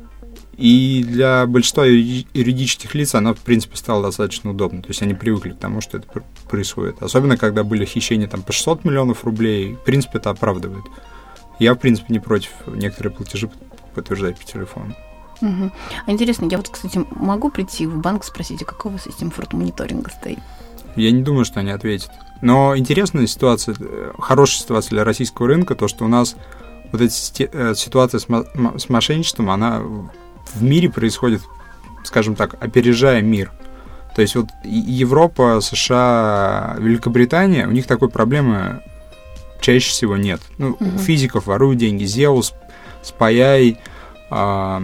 И 0.56 1.04
для 1.06 1.46
большинства 1.46 1.86
юри- 1.86 2.26
юридических 2.34 2.96
лиц 2.96 3.16
она, 3.16 3.34
в 3.34 3.40
принципе, 3.40 3.76
стала 3.76 4.04
достаточно 4.04 4.52
удобной. 4.52 4.82
То 4.84 4.88
есть 4.88 5.02
они 5.02 5.14
привыкли 5.14 5.50
к 5.50 5.58
тому, 5.60 5.82
что 5.82 5.98
это 5.98 6.08
пр- 6.08 6.24
происходит. 6.50 7.04
Особенно, 7.04 7.36
когда 7.36 7.66
были 7.66 7.84
хищения 7.84 8.30
там, 8.30 8.44
по 8.44 8.54
600 8.54 8.86
миллионов 8.86 9.26
рублей. 9.26 9.76
В 9.76 9.84
принципе, 9.84 10.20
это 10.20 10.30
оправдывает. 10.30 10.86
Я, 11.60 11.74
в 11.74 11.80
принципе, 11.80 12.14
не 12.14 12.20
против 12.22 12.52
некоторые 12.68 13.12
платежи 13.14 13.50
подтверждать 13.94 14.40
по 14.40 14.46
телефону. 14.46 14.96
А 15.42 16.12
интересно, 16.12 16.48
я 16.50 16.58
вот, 16.58 16.70
кстати, 16.70 17.02
могу 17.12 17.50
прийти 17.50 17.88
в 17.88 17.98
банк 17.98 18.24
спросить, 18.24 18.62
а 18.62 18.66
какого 18.66 19.00
система 19.00 19.32
фрод-мониторинга 19.32 20.10
стоит? 20.12 20.40
Я 20.96 21.12
не 21.12 21.22
думаю, 21.24 21.46
что 21.46 21.60
они 21.60 21.72
ответят. 21.72 22.12
Но 22.42 22.76
интересная 22.76 23.28
ситуация, 23.28 23.76
э, 23.80 24.12
хорошая 24.20 24.62
ситуация 24.62 24.90
для 24.92 25.04
российского 25.04 25.48
рынка, 25.48 25.76
то, 25.76 25.88
что 25.88 26.06
у 26.06 26.08
нас 26.08 26.36
вот 26.92 27.02
эта 27.02 27.14
э, 27.14 27.74
ситуация 27.76 28.20
с, 28.20 28.90
мошенничеством, 28.90 29.50
она 29.50 29.80
в 29.80 30.64
мире 30.64 30.90
происходит, 30.90 31.42
скажем 32.04 32.36
так, 32.36 32.56
опережая 32.62 33.22
мир. 33.22 33.52
То 34.16 34.22
есть 34.22 34.36
вот 34.36 34.48
Европа, 34.66 35.60
США, 35.62 36.76
Великобритания, 36.80 37.68
у 37.68 37.72
них 37.72 37.88
такой 37.88 38.10
проблемы 38.10 38.82
чаще 39.62 39.92
всего 39.92 40.18
нет. 40.18 40.42
Ну, 40.58 40.76
у 40.80 40.84
Мгм. 40.84 40.98
физиков 40.98 41.46
воруют 41.46 41.78
деньги, 41.78 42.04
Spy, 43.04 43.78
а, 44.30 44.84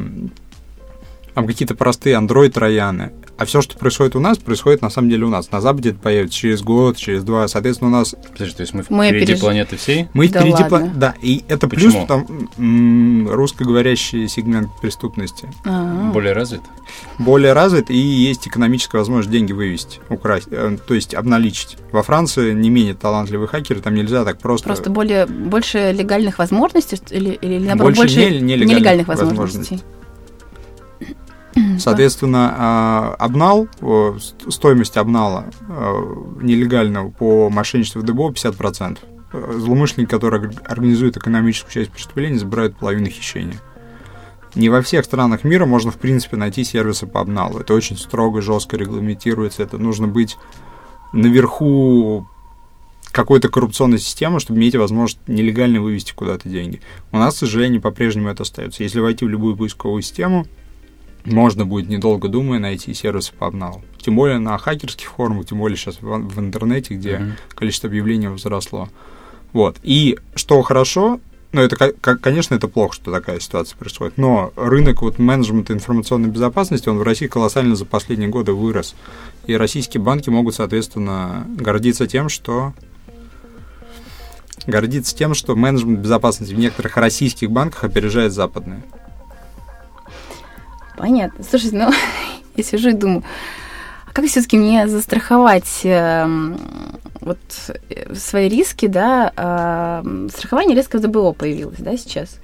там 1.37 1.45
какие-то 1.45 1.75
простые 1.75 2.15
Android-трояны. 2.17 3.11
А 3.37 3.45
все, 3.45 3.61
что 3.61 3.77
происходит 3.77 4.15
у 4.15 4.19
нас, 4.19 4.39
происходит 4.39 4.81
на 4.81 4.89
самом 4.89 5.11
деле 5.11 5.25
у 5.25 5.29
нас. 5.29 5.51
На 5.51 5.61
Западе 5.61 5.91
это 5.91 5.99
появится 5.99 6.35
через 6.35 6.63
год, 6.63 6.97
через 6.97 7.23
два. 7.23 7.47
Соответственно, 7.47 7.91
у 7.91 7.93
нас 7.93 8.15
Подожди, 8.31 8.55
то 8.55 8.61
есть 8.61 8.73
мы, 8.73 8.83
Мы 8.89 9.09
впереди 9.09 9.33
опереж- 9.33 9.39
планеты 9.41 9.77
всей? 9.77 10.07
мы 10.15 10.27
Да 10.29 10.39
впереди... 10.39 10.63
ладно? 10.63 10.75
пла- 10.77 10.91
Да, 10.97 11.13
и 11.21 11.43
это 11.47 11.67
Почему? 11.67 11.91
плюс 11.91 12.07
там 12.07 13.27
русскоговорящий 13.29 14.27
сегмент 14.27 14.69
преступности. 14.81 15.47
А, 15.63 16.09
Более 16.11 16.33
развит? 16.33 16.61
Более 17.19 17.53
развит, 17.53 17.91
и 17.91 17.97
есть 17.97 18.47
экономическая 18.47 18.97
возможность 18.97 19.29
деньги 19.29 19.51
вывести, 19.53 19.99
украсть, 20.09 20.47
э, 20.49 20.75
то 20.87 20.93
есть 20.95 21.13
обналичить. 21.13 21.77
Во 21.91 22.01
Франции 22.01 22.51
не 22.53 22.71
менее 22.71 22.95
талантливые 22.95 23.47
хакеры, 23.47 23.81
там 23.81 23.93
нельзя 23.93 24.25
так 24.25 24.39
просто... 24.39 24.65
Просто 24.65 24.89
более, 24.89 25.27
больше 25.27 25.91
легальных 25.95 26.39
возможностей 26.39 26.97
или, 27.11 27.29
или 27.39 27.59
наоборот, 27.59 27.95
Больше 27.95 28.01
больше, 28.15 28.31
не- 28.31 28.39
нелегальных 28.41 28.69
нелегальных 28.77 29.07
возможностей. 29.07 29.37
возможностей? 29.39 29.79
Соответственно, 31.79 32.53
а, 32.57 33.15
обнал, 33.19 33.67
стоимость 34.49 34.97
обнала 34.97 35.45
нелегального 36.41 37.09
по 37.09 37.49
мошенничеству 37.49 38.01
в 38.01 38.05
ДБО 38.05 38.31
50%. 38.31 38.99
Злоумышленники, 39.31 40.09
которые 40.09 40.51
организуют 40.65 41.17
экономическую 41.17 41.71
часть 41.71 41.91
преступления, 41.91 42.39
забирают 42.39 42.77
половину 42.77 43.07
хищения. 43.07 43.59
Не 44.55 44.69
во 44.69 44.81
всех 44.81 45.05
странах 45.05 45.43
мира 45.43 45.65
можно, 45.65 45.91
в 45.91 45.97
принципе, 45.97 46.37
найти 46.37 46.63
сервисы 46.63 47.05
по 47.05 47.21
обналу. 47.21 47.59
Это 47.59 47.73
очень 47.73 47.97
строго, 47.97 48.41
жестко 48.41 48.77
регламентируется. 48.77 49.61
Это 49.61 49.77
нужно 49.77 50.07
быть 50.07 50.37
наверху 51.13 52.27
какой-то 53.11 53.49
коррупционной 53.49 53.99
системы, 53.99 54.39
чтобы 54.39 54.59
иметь 54.59 54.75
возможность 54.75 55.27
нелегально 55.27 55.81
вывести 55.81 56.13
куда-то 56.13 56.49
деньги. 56.49 56.81
У 57.11 57.17
нас, 57.17 57.35
к 57.35 57.37
сожалению, 57.37 57.81
по-прежнему 57.81 58.29
это 58.29 58.43
остается. 58.43 58.83
Если 58.83 58.99
войти 58.99 59.25
в 59.25 59.29
любую 59.29 59.57
поисковую 59.57 60.01
систему, 60.01 60.47
можно 61.33 61.65
будет, 61.65 61.89
недолго 61.89 62.27
думая, 62.27 62.59
найти 62.59 62.93
по 63.37 63.47
обналу. 63.47 63.83
Тем 63.99 64.15
более 64.15 64.39
на 64.39 64.57
хакерских 64.57 65.09
форумах, 65.09 65.47
тем 65.47 65.59
более 65.59 65.77
сейчас 65.77 66.01
в, 66.01 66.05
в 66.05 66.39
интернете, 66.39 66.95
где 66.95 67.11
mm-hmm. 67.11 67.31
количество 67.55 67.89
объявлений 67.89 68.27
возросло. 68.27 68.89
Вот. 69.53 69.77
И 69.83 70.17
что 70.35 70.61
хорошо, 70.61 71.19
ну, 71.51 71.61
это, 71.61 71.93
конечно, 72.01 72.55
это 72.55 72.67
плохо, 72.67 72.95
что 72.95 73.11
такая 73.11 73.39
ситуация 73.39 73.77
происходит, 73.77 74.17
но 74.17 74.51
рынок 74.55 75.01
вот 75.01 75.17
менеджмента 75.17 75.73
информационной 75.73 76.29
безопасности, 76.29 76.89
он 76.89 76.97
в 76.97 77.03
России 77.03 77.27
колоссально 77.27 77.75
за 77.75 77.85
последние 77.85 78.29
годы 78.29 78.51
вырос. 78.53 78.95
И 79.45 79.55
российские 79.55 80.03
банки 80.03 80.29
могут, 80.29 80.55
соответственно, 80.55 81.47
гордиться 81.47 82.05
тем, 82.05 82.29
что 82.29 82.73
гордиться 84.65 85.15
тем, 85.15 85.33
что 85.33 85.55
менеджмент 85.55 85.99
безопасности 85.99 86.53
в 86.53 86.59
некоторых 86.59 86.97
российских 86.97 87.49
банках 87.49 87.85
опережает 87.85 88.33
западные. 88.33 88.83
Понятно. 90.97 91.43
Слушайте, 91.43 91.77
ну, 91.77 91.91
я 92.55 92.63
сижу 92.63 92.89
и 92.89 92.93
думаю, 92.93 93.23
а 94.05 94.11
как 94.11 94.25
все-таки 94.25 94.57
мне 94.57 94.87
застраховать 94.87 95.81
э, 95.83 96.27
вот 97.21 97.37
свои 98.15 98.49
риски, 98.49 98.87
да? 98.87 99.31
Э, 99.35 100.27
страхование 100.35 100.75
риска 100.75 100.99
ДБО 100.99 101.33
появилось, 101.33 101.79
да, 101.79 101.95
сейчас 101.95 102.39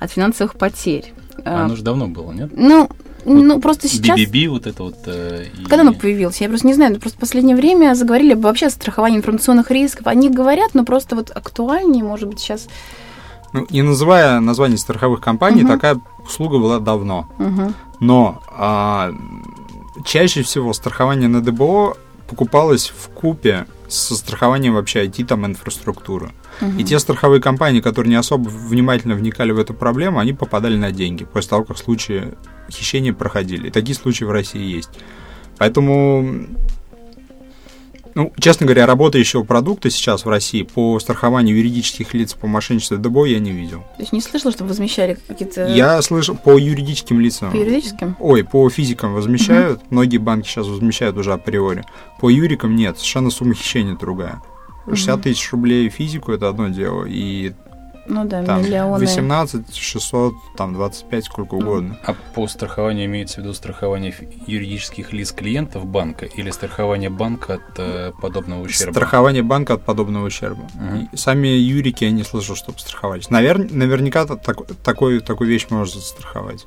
от 0.00 0.10
финансовых 0.10 0.54
потерь. 0.54 1.12
А 1.44 1.64
оно 1.64 1.76
же 1.76 1.82
давно 1.82 2.08
было, 2.08 2.32
нет? 2.32 2.50
Ну, 2.54 2.88
вот 3.24 3.42
ну, 3.42 3.60
просто 3.60 3.88
сейчас... 3.88 4.18
BBB 4.18 4.48
вот 4.48 4.66
это 4.66 4.82
вот... 4.82 4.96
Э, 5.06 5.44
и... 5.58 5.64
Когда 5.64 5.80
оно 5.80 5.92
появилось? 5.92 6.40
Я 6.40 6.48
просто 6.48 6.66
не 6.66 6.74
знаю. 6.74 6.94
Но 6.94 7.00
просто 7.00 7.18
в 7.18 7.20
последнее 7.20 7.56
время 7.56 7.94
заговорили 7.94 8.34
вообще 8.34 8.66
о 8.66 8.70
страховании 8.70 9.18
информационных 9.18 9.70
рисков. 9.70 10.06
Они 10.06 10.30
говорят, 10.30 10.74
но 10.74 10.84
просто 10.84 11.16
вот 11.16 11.30
актуальнее, 11.30 12.04
может 12.04 12.28
быть, 12.28 12.40
сейчас... 12.40 12.68
Ну, 13.52 13.66
не 13.70 13.82
называя 13.82 14.40
название 14.40 14.78
страховых 14.78 15.20
компаний, 15.20 15.62
угу. 15.62 15.72
такая 15.72 16.00
услуга 16.24 16.58
была 16.58 16.78
давно. 16.78 17.28
Угу. 17.38 17.72
Но 18.00 18.42
а, 18.50 19.12
чаще 20.04 20.42
всего 20.42 20.72
страхование 20.72 21.28
на 21.28 21.42
ДБО 21.42 21.96
покупалось 22.28 22.92
в 22.96 23.08
купе 23.08 23.66
со 23.88 24.14
страхованием 24.14 24.74
вообще 24.74 25.06
IT 25.06 25.24
там 25.24 25.46
инфраструктуры. 25.46 26.30
Угу. 26.60 26.78
И 26.78 26.84
те 26.84 26.98
страховые 26.98 27.40
компании, 27.40 27.80
которые 27.80 28.10
не 28.10 28.16
особо 28.16 28.48
внимательно 28.48 29.14
вникали 29.14 29.52
в 29.52 29.58
эту 29.58 29.74
проблему, 29.74 30.18
они 30.18 30.34
попадали 30.34 30.76
на 30.76 30.92
деньги 30.92 31.24
после 31.24 31.50
того, 31.50 31.64
как 31.64 31.78
случаи 31.78 32.34
хищения 32.70 33.12
проходили. 33.12 33.68
И 33.68 33.70
такие 33.70 33.94
случаи 33.94 34.24
в 34.24 34.30
России 34.30 34.62
есть. 34.62 34.90
Поэтому, 35.56 36.46
ну, 38.18 38.32
честно 38.36 38.66
говоря, 38.66 38.84
работающего 38.84 39.44
продукта 39.44 39.90
сейчас 39.90 40.24
в 40.24 40.28
России 40.28 40.62
по 40.62 40.98
страхованию 40.98 41.56
юридических 41.56 42.14
лиц 42.14 42.34
по 42.34 42.48
мошенничеству 42.48 42.98
ДБО 42.98 43.26
я 43.26 43.38
не 43.38 43.52
видел. 43.52 43.84
То 43.96 44.02
есть 44.02 44.12
не 44.12 44.20
слышал, 44.20 44.50
что 44.50 44.64
возмещали 44.64 45.16
какие-то... 45.28 45.68
Я 45.68 46.02
слышал 46.02 46.34
по 46.34 46.58
юридическим 46.58 47.20
лицам. 47.20 47.52
По 47.52 47.56
юридическим? 47.56 48.16
Ой, 48.18 48.42
по 48.42 48.68
физикам 48.70 49.14
возмещают. 49.14 49.78
Угу. 49.82 49.86
Многие 49.90 50.18
банки 50.18 50.48
сейчас 50.48 50.66
возмещают 50.66 51.16
уже 51.16 51.32
априори. 51.32 51.84
По 52.20 52.28
юрикам 52.28 52.74
нет, 52.74 52.96
совершенно 52.96 53.30
сумма 53.30 53.54
хищения 53.54 53.94
другая. 53.94 54.42
60 54.88 55.22
тысяч 55.22 55.52
рублей 55.52 55.88
физику 55.88 56.32
это 56.32 56.48
одно 56.48 56.68
дело, 56.68 57.04
и 57.04 57.52
ну 58.08 58.24
да, 58.24 58.42
там 58.42 58.62
миллионы. 58.62 58.98
18, 59.04 59.74
600, 59.74 60.34
там 60.56 60.74
25, 60.74 61.24
сколько 61.24 61.54
угодно. 61.54 61.98
А 62.04 62.14
по 62.34 62.48
страхованию 62.48 63.06
имеется 63.06 63.36
в 63.36 63.38
виду 63.44 63.54
страхование 63.54 64.14
юридических 64.46 65.12
лиц 65.12 65.32
клиентов 65.32 65.86
банка 65.86 66.24
или 66.24 66.50
страхование 66.50 67.10
банка 67.10 67.54
от 67.54 67.78
э, 67.78 68.12
подобного 68.20 68.62
ущерба? 68.62 68.92
Страхование 68.92 69.42
банка 69.42 69.74
от 69.74 69.84
подобного 69.84 70.26
ущерба. 70.26 70.62
Угу. 70.62 71.16
Сами 71.16 71.48
юрики 71.48 72.04
я 72.04 72.10
не 72.10 72.24
слышал, 72.24 72.56
чтобы 72.56 72.78
страховались. 72.78 73.30
Навер... 73.30 73.58
Наверняка 73.70 74.24
так, 74.24 74.66
такой, 74.82 75.20
такую 75.20 75.50
вещь 75.50 75.66
можно 75.70 76.00
застраховать. 76.00 76.66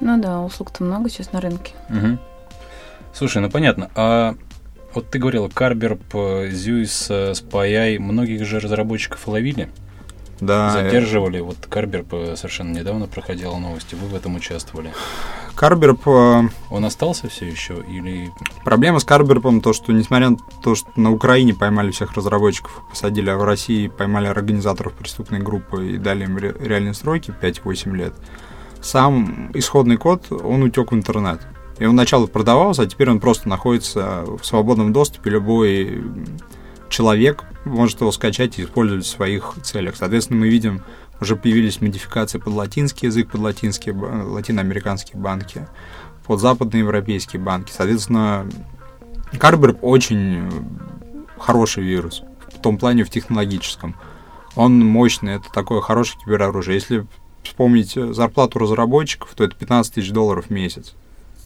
Ну 0.00 0.20
да, 0.20 0.40
услуг-то 0.40 0.82
много 0.82 1.08
сейчас 1.08 1.32
на 1.32 1.40
рынке. 1.40 1.74
Угу. 1.88 2.18
Слушай, 3.14 3.42
ну 3.42 3.50
понятно. 3.50 3.90
А 3.94 4.34
вот 4.94 5.08
ты 5.08 5.18
говорила, 5.18 5.48
Карберп, 5.48 6.02
Зюис, 6.50 7.10
SPI, 7.10 7.98
многих 7.98 8.44
же 8.44 8.58
разработчиков 8.58 9.26
ловили? 9.28 9.68
Да. 10.40 10.70
Задерживали. 10.70 11.40
Вот 11.40 11.56
Карберп 11.68 12.36
совершенно 12.36 12.76
недавно 12.76 13.06
проходила 13.06 13.56
новости. 13.56 13.94
Вы 13.94 14.08
в 14.08 14.14
этом 14.14 14.36
участвовали. 14.36 14.92
Карберп... 15.54 16.06
Он 16.06 16.84
остался 16.84 17.28
все 17.28 17.46
еще 17.46 17.84
или... 17.88 18.30
Проблема 18.64 18.98
с 18.98 19.04
Карберпом 19.04 19.60
то, 19.60 19.72
что 19.72 19.92
несмотря 19.92 20.30
на 20.30 20.36
то, 20.62 20.74
что 20.74 20.88
на 20.96 21.12
Украине 21.12 21.54
поймали 21.54 21.90
всех 21.90 22.14
разработчиков, 22.14 22.82
посадили, 22.88 23.28
а 23.30 23.36
в 23.36 23.44
России 23.44 23.88
поймали 23.88 24.26
организаторов 24.26 24.94
преступной 24.94 25.40
группы 25.40 25.92
и 25.92 25.98
дали 25.98 26.24
им 26.24 26.38
реальные 26.38 26.94
сроки 26.94 27.34
5-8 27.38 27.94
лет, 27.94 28.14
сам 28.80 29.50
исходный 29.52 29.98
код, 29.98 30.32
он 30.32 30.62
утек 30.62 30.92
в 30.92 30.94
интернет. 30.94 31.40
И 31.78 31.84
он 31.84 31.92
сначала 31.92 32.26
продавался, 32.26 32.82
а 32.82 32.86
теперь 32.86 33.10
он 33.10 33.20
просто 33.20 33.48
находится 33.48 34.24
в 34.24 34.44
свободном 34.44 34.92
доступе. 34.92 35.30
Любой 35.30 36.02
человек 36.90 37.44
может 37.64 38.00
его 38.00 38.12
скачать 38.12 38.58
и 38.58 38.64
использовать 38.64 39.04
в 39.04 39.08
своих 39.08 39.54
целях. 39.62 39.96
Соответственно, 39.96 40.40
мы 40.40 40.48
видим, 40.48 40.82
уже 41.20 41.36
появились 41.36 41.80
модификации 41.80 42.38
под 42.38 42.52
латинский 42.54 43.08
язык, 43.08 43.30
под 43.30 43.40
латинские, 43.40 43.94
латиноамериканские 43.94 45.20
банки, 45.20 45.66
под 46.26 46.40
западноевропейские 46.40 47.40
банки. 47.40 47.72
Соответственно, 47.74 48.46
Карберп 49.38 49.78
очень 49.82 50.50
хороший 51.38 51.84
вирус, 51.84 52.22
в 52.48 52.60
том 52.60 52.76
плане 52.76 53.04
в 53.04 53.10
технологическом. 53.10 53.94
Он 54.56 54.78
мощный, 54.80 55.36
это 55.36 55.50
такое 55.52 55.80
хорошее 55.80 56.20
кибероружие. 56.24 56.74
Если 56.74 57.06
вспомнить 57.42 57.94
зарплату 57.94 58.58
разработчиков, 58.58 59.32
то 59.34 59.44
это 59.44 59.54
15 59.56 59.94
тысяч 59.94 60.10
долларов 60.10 60.46
в 60.46 60.50
месяц 60.50 60.94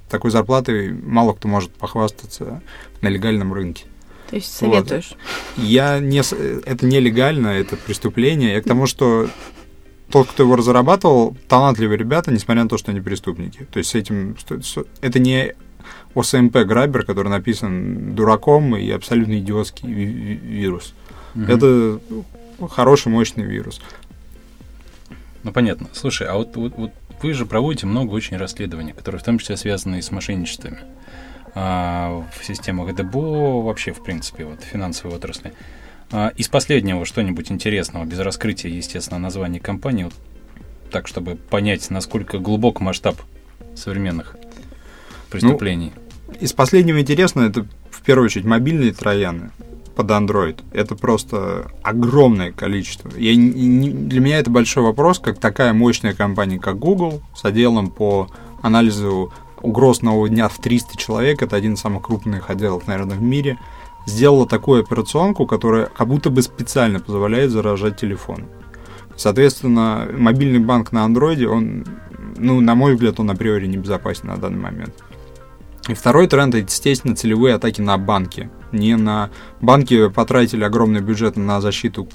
такой 0.08 0.30
зарплатой 0.30 0.92
мало 0.92 1.32
кто 1.32 1.48
может 1.48 1.72
похвастаться 1.72 2.62
на 3.00 3.08
легальном 3.08 3.52
рынке. 3.52 3.86
То 4.30 4.36
есть 4.36 4.54
советуешь? 4.54 5.14
Вот. 5.56 5.64
Я 5.64 5.98
не, 5.98 6.18
это 6.18 6.86
нелегально, 6.86 7.48
это 7.48 7.76
преступление. 7.76 8.54
Я 8.54 8.62
к 8.62 8.64
тому, 8.64 8.86
что 8.86 9.28
тот, 10.10 10.28
кто 10.28 10.44
его 10.44 10.56
разрабатывал, 10.56 11.36
талантливые 11.48 11.98
ребята, 11.98 12.30
несмотря 12.30 12.62
на 12.62 12.68
то, 12.68 12.78
что 12.78 12.90
они 12.90 13.00
преступники. 13.00 13.66
То 13.72 13.78
есть 13.78 13.90
с 13.90 13.94
этим 13.94 14.36
это 15.00 15.18
не 15.18 15.54
ОСМП 16.14 16.56
Грабер, 16.58 17.04
который 17.04 17.28
написан 17.28 18.14
дураком 18.14 18.76
и 18.76 18.90
абсолютно 18.90 19.38
идиотский 19.38 19.92
вирус. 19.92 20.94
Угу. 21.34 21.44
Это 21.44 22.00
хороший, 22.70 23.08
мощный 23.08 23.44
вирус. 23.44 23.80
Ну 25.42 25.52
понятно. 25.52 25.88
Слушай, 25.92 26.28
а 26.28 26.34
вот, 26.34 26.56
вот, 26.56 26.72
вот 26.76 26.92
вы 27.22 27.32
же 27.32 27.44
проводите 27.44 27.86
много 27.86 28.12
очень 28.12 28.36
расследований, 28.36 28.92
которые 28.92 29.20
в 29.20 29.24
том 29.24 29.38
числе 29.38 29.56
связаны 29.56 29.98
и 29.98 30.02
с 30.02 30.10
мошенничествами 30.10 30.78
в 31.54 32.26
системах 32.42 32.94
ДБО, 32.94 33.62
вообще, 33.62 33.92
в 33.92 34.02
принципе, 34.02 34.44
вот, 34.44 34.62
финансовой 34.62 35.16
отрасли. 35.16 35.52
А, 36.10 36.32
из 36.36 36.48
последнего 36.48 37.04
что-нибудь 37.04 37.50
интересного, 37.50 38.04
без 38.04 38.18
раскрытия, 38.18 38.70
естественно, 38.70 39.18
названия 39.18 39.60
компании, 39.60 40.04
вот, 40.04 40.14
так, 40.90 41.06
чтобы 41.08 41.36
понять, 41.36 41.90
насколько 41.90 42.38
глубок 42.38 42.80
масштаб 42.80 43.16
современных 43.74 44.36
преступлений. 45.30 45.92
Ну, 46.26 46.34
из 46.40 46.52
последнего 46.52 47.00
интересного, 47.00 47.46
это 47.48 47.66
в 47.90 48.02
первую 48.02 48.26
очередь 48.26 48.46
мобильные 48.46 48.92
трояны 48.92 49.50
под 49.94 50.10
Android. 50.10 50.60
Это 50.72 50.94
просто 50.96 51.70
огромное 51.82 52.52
количество. 52.52 53.10
Я, 53.16 53.34
не, 53.36 53.90
для 53.90 54.20
меня 54.20 54.38
это 54.38 54.50
большой 54.50 54.82
вопрос, 54.82 55.18
как 55.18 55.38
такая 55.38 55.72
мощная 55.72 56.14
компания, 56.14 56.58
как 56.58 56.78
Google, 56.78 57.22
с 57.34 57.44
отделом 57.44 57.90
по 57.90 58.28
анализу 58.62 59.32
угроз 59.64 60.02
нового 60.02 60.28
дня 60.28 60.48
в 60.48 60.58
300 60.58 60.96
человек, 60.96 61.42
это 61.42 61.56
один 61.56 61.74
из 61.74 61.80
самых 61.80 62.02
крупных 62.02 62.50
отделов, 62.50 62.86
наверное, 62.86 63.16
в 63.16 63.22
мире, 63.22 63.58
сделала 64.06 64.46
такую 64.46 64.82
операционку, 64.82 65.46
которая 65.46 65.86
как 65.86 66.06
будто 66.06 66.30
бы 66.30 66.42
специально 66.42 67.00
позволяет 67.00 67.50
заражать 67.50 67.98
телефон. 67.98 68.44
Соответственно, 69.16 70.08
мобильный 70.12 70.58
банк 70.58 70.92
на 70.92 71.04
андроиде, 71.04 71.48
он, 71.48 71.86
ну, 72.36 72.60
на 72.60 72.74
мой 72.74 72.94
взгляд, 72.94 73.18
он 73.20 73.30
априори 73.30 73.66
небезопасен 73.66 74.28
на 74.28 74.36
данный 74.36 74.60
момент. 74.60 74.94
И 75.88 75.94
второй 75.94 76.26
тренд, 76.26 76.54
это, 76.54 76.64
естественно, 76.64 77.16
целевые 77.16 77.54
атаки 77.54 77.80
на 77.80 77.96
банки. 77.98 78.50
Не 78.72 78.96
на... 78.96 79.30
Банки 79.60 80.08
потратили 80.08 80.64
огромный 80.64 81.00
бюджет 81.00 81.36
на 81.36 81.60
защиту 81.60 82.08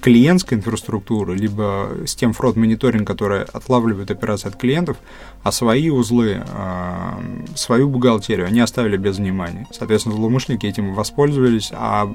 клиентской 0.00 0.58
инфраструктуры, 0.58 1.36
либо 1.36 1.90
с 2.06 2.14
тем 2.14 2.32
фрод-мониторинг, 2.32 3.06
который 3.06 3.42
отлавливает 3.42 4.10
операции 4.10 4.48
от 4.48 4.56
клиентов, 4.56 4.96
а 5.42 5.52
свои 5.52 5.90
узлы, 5.90 6.42
э, 6.46 7.12
свою 7.54 7.88
бухгалтерию 7.88 8.46
они 8.46 8.60
оставили 8.60 8.96
без 8.96 9.18
внимания. 9.18 9.66
Соответственно, 9.70 10.16
злоумышленники 10.16 10.66
этим 10.66 10.94
воспользовались, 10.94 11.70
а 11.72 12.14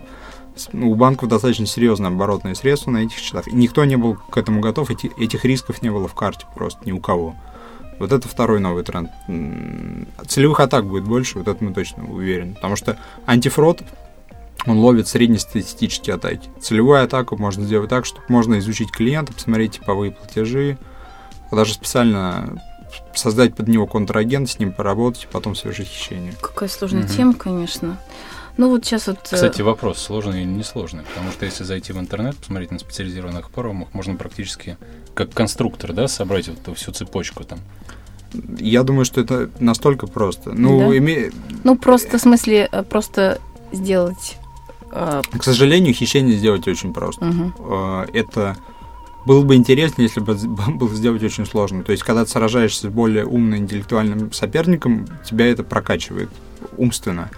ну, 0.72 0.92
у 0.92 0.96
банков 0.96 1.30
достаточно 1.30 1.66
серьезные 1.66 2.08
оборотные 2.08 2.56
средства 2.56 2.92
на 2.92 2.98
этих 3.00 3.18
счетах. 3.18 3.48
И 3.48 3.56
никто 3.56 3.86
не 3.86 3.98
был 3.98 4.16
к 4.16 4.38
этому 4.38 4.62
готов, 4.62 4.90
эти, 4.90 5.12
этих 5.22 5.46
рисков 5.46 5.82
не 5.82 5.90
было 5.90 6.08
в 6.08 6.14
карте 6.14 6.46
просто 6.56 6.80
ни 6.86 6.92
у 6.92 7.00
кого. 7.00 7.36
Вот 8.00 8.12
это 8.12 8.28
второй 8.28 8.60
новый 8.60 8.84
тренд. 8.84 9.10
Целевых 10.28 10.60
атак 10.60 10.86
будет 10.86 11.06
больше, 11.06 11.38
вот 11.38 11.48
это 11.48 11.64
мы 11.64 11.74
точно 11.74 12.06
уверены. 12.06 12.56
Потому 12.56 12.76
что 12.76 12.98
антифрод, 13.26 13.84
он 14.66 14.80
ловит 14.80 15.08
среднестатистические 15.08 16.16
атаки. 16.16 16.50
Целевую 16.60 17.04
атаку 17.04 17.38
можно 17.38 17.66
сделать 17.66 17.90
так, 17.90 18.06
чтобы 18.06 18.26
можно 18.30 18.58
изучить 18.60 18.92
клиента, 18.92 19.34
посмотреть 19.34 19.74
типовые 19.74 20.12
платежи, 20.12 20.78
даже 21.52 21.74
специально 21.74 22.62
создать 23.14 23.56
под 23.56 23.68
него 23.68 23.88
контрагент, 23.88 24.50
с 24.50 24.60
ним 24.60 24.72
поработать, 24.72 25.24
и 25.26 25.28
потом 25.28 25.56
совершить 25.56 25.88
хищение. 25.88 26.34
Какая 26.42 26.70
сложная 26.70 27.04
угу. 27.04 27.14
тема, 27.14 27.34
конечно. 27.34 27.98
Ну 28.58 28.70
вот 28.70 28.86
сейчас 28.86 29.08
вот... 29.08 29.18
Э, 29.32 29.36
Кстати, 29.36 29.62
вопрос, 29.62 30.00
сложный 30.00 30.44
или 30.44 30.50
несложный? 30.50 31.04
Потому 31.04 31.32
что 31.32 31.46
если 31.46 31.64
зайти 31.64 31.92
в 31.92 32.00
интернет, 32.00 32.38
посмотреть 32.38 32.72
на 32.72 32.80
специализированных 32.80 33.50
форумах, 33.50 33.94
можно 33.94 34.16
практически 34.16 34.78
как 35.14 35.32
конструктор, 35.32 35.94
да, 35.94 36.08
собрать 36.08 36.48
вот 36.48 36.60
эту 36.60 36.74
всю 36.74 36.92
цепочку 36.92 37.44
там. 37.44 37.60
Я 38.58 38.84
думаю, 38.84 39.06
что 39.06 39.22
это 39.22 39.50
настолько 39.60 40.08
просто. 40.08 40.52
Ну, 40.54 40.90
да? 40.90 40.98
име... 40.98 41.32
ну 41.64 41.78
просто 41.78 42.18
в 42.18 42.22
смысле 42.22 42.70
э, 42.72 42.84
просто 42.84 43.40
сделать. 43.72 44.38
К 44.96 45.44
сожалению, 45.44 45.94
хищение 45.94 46.38
сделать 46.38 46.68
очень 46.68 46.94
просто. 46.94 47.26
Угу. 47.26 48.08
Это 48.14 48.56
было 49.26 49.44
бы 49.44 49.56
интересно, 49.56 50.04
если 50.04 50.20
бы 50.20 50.36
было 50.76 50.94
сделать 50.94 51.24
очень 51.24 51.46
сложно. 51.46 51.84
То 51.84 51.92
есть, 51.92 52.04
когда 52.04 52.24
ты 52.24 52.32
сражаешься 52.32 52.88
с 52.88 52.92
более 52.92 53.26
умным 53.26 53.60
интеллектуальным 53.60 54.32
соперником, 54.32 55.08
тебя 55.26 55.48
это 55.48 55.64
прокачивает 55.64 56.30
умственно. 56.78 57.30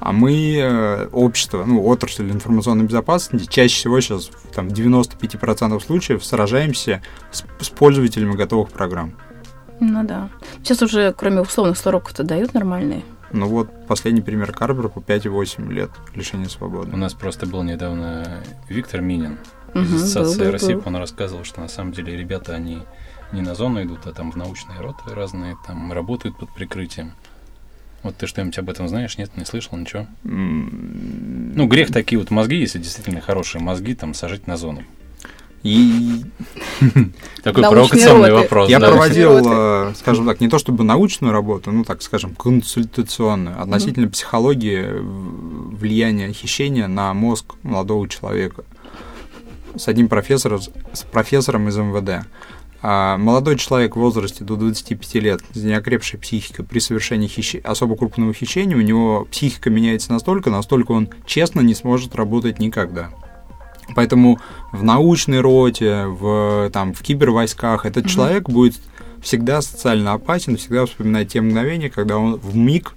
А 0.00 0.12
мы, 0.12 0.56
э, 0.56 1.08
общество, 1.08 1.64
ну, 1.64 1.84
отрасль 1.84 2.30
информационной 2.30 2.84
безопасности, 2.84 3.48
чаще 3.50 3.74
всего 3.74 4.00
сейчас, 4.00 4.30
там, 4.54 4.68
в 4.68 4.72
95% 4.72 5.82
случаев 5.82 6.24
сражаемся 6.24 7.02
с, 7.32 7.44
с 7.60 7.68
пользователями 7.68 8.34
готовых 8.34 8.70
программ. 8.70 9.14
Ну 9.80 10.04
да. 10.04 10.28
Сейчас 10.62 10.82
уже, 10.82 11.12
кроме 11.16 11.40
условных 11.40 11.78
100 11.78 11.90
уроков-то 11.90 12.22
дают 12.22 12.54
нормальные. 12.54 13.02
Ну 13.32 13.46
вот 13.46 13.86
последний 13.86 14.22
пример 14.22 14.52
Карбера 14.52 14.88
по 14.88 15.00
5,8 15.00 15.70
лет 15.72 15.90
лишения 16.14 16.48
свободы. 16.48 16.92
У 16.92 16.96
нас 16.96 17.14
просто 17.14 17.46
был 17.46 17.62
недавно 17.62 18.42
Виктор 18.68 19.00
Минин 19.00 19.38
угу, 19.74 19.80
из 19.80 20.02
Ассоциации 20.02 20.44
был, 20.44 20.52
России. 20.52 20.78
Он 20.84 20.96
рассказывал, 20.96 21.44
что 21.44 21.60
на 21.60 21.68
самом 21.68 21.92
деле 21.92 22.16
ребята, 22.16 22.54
они 22.54 22.82
не 23.32 23.42
на 23.42 23.54
зону 23.54 23.82
идут, 23.82 24.06
а 24.06 24.12
там 24.12 24.32
в 24.32 24.36
научные 24.36 24.80
роты 24.80 25.14
разные, 25.14 25.56
там 25.66 25.92
работают 25.92 26.38
под 26.38 26.50
прикрытием. 26.50 27.12
Вот 28.02 28.16
ты 28.16 28.26
что-нибудь 28.26 28.58
об 28.58 28.70
этом 28.70 28.88
знаешь? 28.88 29.18
Нет, 29.18 29.36
не 29.36 29.44
слышал 29.44 29.76
ничего? 29.76 30.06
Ну, 30.22 31.66
грех 31.66 31.92
такие 31.92 32.18
вот 32.18 32.30
мозги, 32.30 32.56
если 32.56 32.78
действительно 32.78 33.20
хорошие 33.20 33.60
мозги, 33.60 33.94
там 33.94 34.14
сажать 34.14 34.46
на 34.46 34.56
зону. 34.56 34.84
И 35.62 36.22
такой 37.42 37.62
провокационный 37.64 38.32
вопрос. 38.32 38.70
Я 38.70 38.78
проводил, 38.78 39.42
э, 39.44 39.92
скажем 39.96 40.26
так, 40.26 40.40
не 40.40 40.48
то 40.48 40.58
чтобы 40.58 40.84
научную 40.84 41.32
работу, 41.32 41.72
ну 41.72 41.84
так 41.84 42.02
скажем, 42.02 42.34
консультационную 42.34 43.60
относительно 43.60 44.08
психологии 44.08 44.86
влияния 45.00 46.32
хищения 46.32 46.86
на 46.86 47.12
мозг 47.12 47.54
молодого 47.62 48.08
человека 48.08 48.64
с 49.76 49.88
одним 49.88 50.08
профессором, 50.08 50.60
с 50.92 51.02
профессором 51.02 51.68
из 51.68 51.76
МВД. 51.76 52.26
А 52.80 53.18
молодой 53.18 53.56
человек 53.56 53.96
в 53.96 53.98
возрасте 53.98 54.44
до 54.44 54.54
25 54.54 55.14
лет 55.14 55.40
с 55.52 55.56
неокрепшей 55.56 56.20
психикой 56.20 56.64
при 56.64 56.78
совершении 56.78 57.26
хищ... 57.26 57.56
особо 57.64 57.96
крупного 57.96 58.32
хищения, 58.32 58.76
у 58.76 58.80
него 58.80 59.26
психика 59.30 59.68
меняется 59.68 60.12
настолько, 60.12 60.50
настолько 60.50 60.92
он 60.92 61.08
честно 61.26 61.60
не 61.60 61.74
сможет 61.74 62.14
работать 62.14 62.60
никогда. 62.60 63.10
Поэтому 63.94 64.38
в 64.72 64.82
научной 64.82 65.40
роте, 65.40 66.04
в, 66.06 66.70
там, 66.72 66.92
в 66.92 67.02
кибервойсках 67.02 67.86
этот 67.86 68.04
mm-hmm. 68.04 68.08
человек 68.08 68.48
будет 68.48 68.76
всегда 69.22 69.62
социально 69.62 70.12
опасен, 70.12 70.56
всегда 70.56 70.86
вспоминать 70.86 71.32
те 71.32 71.40
мгновения, 71.40 71.90
когда 71.90 72.18
он 72.18 72.36
в 72.36 72.56
миг 72.56 72.94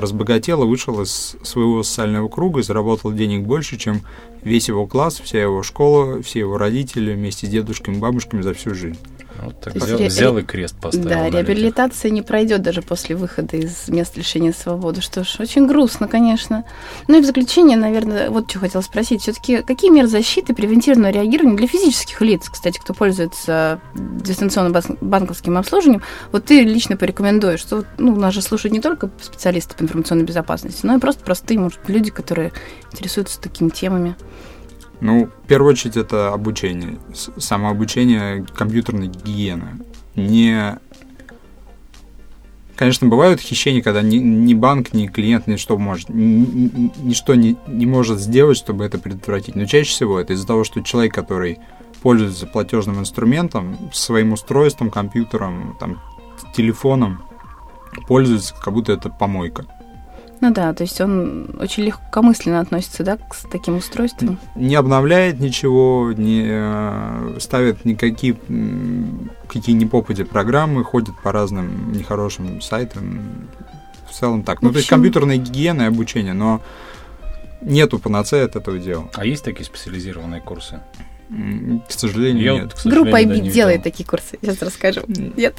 разбогател 0.00 0.62
и 0.62 0.66
вышел 0.66 1.02
из 1.02 1.36
своего 1.42 1.82
социального 1.82 2.28
круга 2.28 2.60
и 2.60 2.62
заработал 2.62 3.12
денег 3.12 3.42
больше, 3.42 3.76
чем 3.76 4.02
весь 4.42 4.68
его 4.68 4.86
класс, 4.86 5.20
вся 5.22 5.40
его 5.40 5.62
школа, 5.62 6.22
все 6.22 6.40
его 6.40 6.56
родители 6.56 7.12
вместе 7.12 7.46
с 7.46 7.50
дедушками 7.50 7.96
и 7.96 7.98
бабушками 7.98 8.40
за 8.42 8.54
всю 8.54 8.74
жизнь. 8.74 8.98
Вот 9.40 9.60
так 9.60 9.74
взял, 9.74 9.98
ре... 9.98 10.06
взял 10.08 10.38
и 10.38 10.42
крест 10.42 10.76
поставил. 10.80 11.08
Да, 11.08 11.30
реабилитация 11.30 12.10
не 12.10 12.22
пройдет 12.22 12.62
даже 12.62 12.82
после 12.82 13.16
выхода 13.16 13.56
из 13.56 13.88
мест 13.88 14.16
лишения 14.16 14.52
свободы. 14.52 15.00
Что 15.00 15.24
ж, 15.24 15.36
очень 15.40 15.66
грустно, 15.66 16.08
конечно. 16.08 16.64
Ну 17.08 17.18
и 17.18 17.22
в 17.22 17.24
заключение, 17.24 17.76
наверное, 17.76 18.30
вот 18.30 18.50
что 18.50 18.60
хотела 18.60 18.82
спросить. 18.82 19.22
Все-таки 19.22 19.62
какие 19.62 19.90
меры 19.90 20.08
защиты 20.08 20.54
превентивного 20.54 21.10
реагирования 21.10 21.56
для 21.56 21.66
физических 21.66 22.20
лиц, 22.20 22.48
кстати, 22.50 22.78
кто 22.78 22.94
пользуется 22.94 23.80
дистанционным 23.94 24.80
банковским 25.00 25.56
обслуживанием, 25.56 26.02
вот 26.30 26.44
ты 26.44 26.62
лично 26.62 26.96
порекомендуешь, 26.96 27.60
что 27.60 27.84
ну, 27.98 28.14
нас 28.16 28.34
же 28.34 28.42
слушают 28.42 28.72
не 28.72 28.80
только 28.80 29.10
специалисты 29.20 29.74
по 29.76 29.82
информационной 29.82 30.24
безопасности, 30.24 30.84
но 30.84 30.96
и 30.96 30.98
просто 30.98 31.24
простые, 31.24 31.58
может, 31.58 31.80
люди, 31.88 32.10
которые 32.10 32.52
интересуются 32.92 33.40
такими 33.40 33.70
темами. 33.70 34.16
Ну, 35.02 35.26
в 35.26 35.48
первую 35.48 35.72
очередь, 35.72 35.96
это 35.96 36.32
обучение. 36.32 36.96
Самообучение 37.36 38.46
компьютерной 38.54 39.08
гигиены. 39.08 39.80
Не... 40.14 40.78
Конечно, 42.76 43.08
бывают 43.08 43.40
хищения, 43.40 43.82
когда 43.82 44.00
ни, 44.00 44.18
ни 44.18 44.54
банк, 44.54 44.92
ни 44.92 45.08
клиент 45.08 45.48
ничто 45.48 45.76
может, 45.76 46.08
ни, 46.08 46.80
ничто 47.02 47.34
не, 47.34 47.56
не 47.66 47.84
может 47.84 48.20
сделать, 48.20 48.56
чтобы 48.56 48.84
это 48.84 48.98
предотвратить. 48.98 49.56
Но 49.56 49.66
чаще 49.66 49.90
всего 49.90 50.20
это 50.20 50.34
из-за 50.34 50.46
того, 50.46 50.62
что 50.62 50.80
человек, 50.82 51.12
который 51.12 51.58
пользуется 52.00 52.46
платежным 52.46 53.00
инструментом, 53.00 53.90
своим 53.92 54.32
устройством, 54.32 54.90
компьютером, 54.90 55.76
там, 55.80 56.00
телефоном, 56.54 57.24
пользуется, 58.06 58.54
как 58.54 58.72
будто 58.72 58.92
это 58.92 59.10
помойка. 59.10 59.66
Ну 60.42 60.52
да, 60.52 60.74
то 60.74 60.82
есть 60.82 61.00
он 61.00 61.54
очень 61.60 61.84
легкомысленно 61.84 62.58
относится, 62.58 63.04
да, 63.04 63.16
к 63.16 63.36
таким 63.48 63.76
устройствам. 63.76 64.40
Не 64.56 64.74
обновляет 64.74 65.38
ничего, 65.38 66.12
не 66.16 66.42
э, 66.44 67.36
ставит 67.38 67.84
никакие 67.84 68.36
какие 69.46 69.76
ни 69.76 69.84
попади 69.84 70.24
программы, 70.24 70.82
ходит 70.82 71.14
по 71.22 71.30
разным 71.30 71.92
нехорошим 71.92 72.60
сайтам. 72.60 73.48
В 74.10 74.12
целом 74.12 74.42
так. 74.42 74.62
Ну, 74.62 74.68
общем... 74.68 74.72
то 74.72 74.78
есть 74.78 74.88
компьютерная 74.88 75.36
гигиена 75.36 75.82
и 75.82 75.86
обучение, 75.86 76.32
но 76.32 76.60
нету 77.60 78.00
панацеи 78.00 78.44
от 78.44 78.56
этого 78.56 78.80
дела. 78.80 79.08
А 79.14 79.24
есть 79.24 79.44
такие 79.44 79.64
специализированные 79.64 80.40
курсы? 80.40 80.80
К 81.88 81.92
сожалению, 81.92 82.42
я 82.42 82.52
нет. 82.54 82.62
Вот, 82.64 82.78
сожалению, 82.78 83.04
Группа 83.04 83.22
IB 83.22 83.44
да, 83.44 83.50
делает 83.52 83.82
такие 83.84 84.04
курсы. 84.04 84.38
Сейчас 84.42 84.60
расскажу. 84.60 85.02
Нет? 85.06 85.54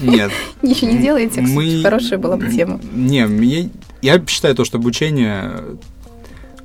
Нет. 0.00 0.30
Ничего 0.62 0.92
не 0.92 0.98
делаете? 0.98 1.40
Мы... 1.40 1.82
Хорошая 1.82 2.20
была 2.20 2.36
бы 2.36 2.48
тема. 2.48 2.80
Не, 2.92 3.26
я, 3.44 3.68
я 4.02 4.24
считаю 4.26 4.54
то, 4.54 4.64
что 4.64 4.78
обучение 4.78 5.78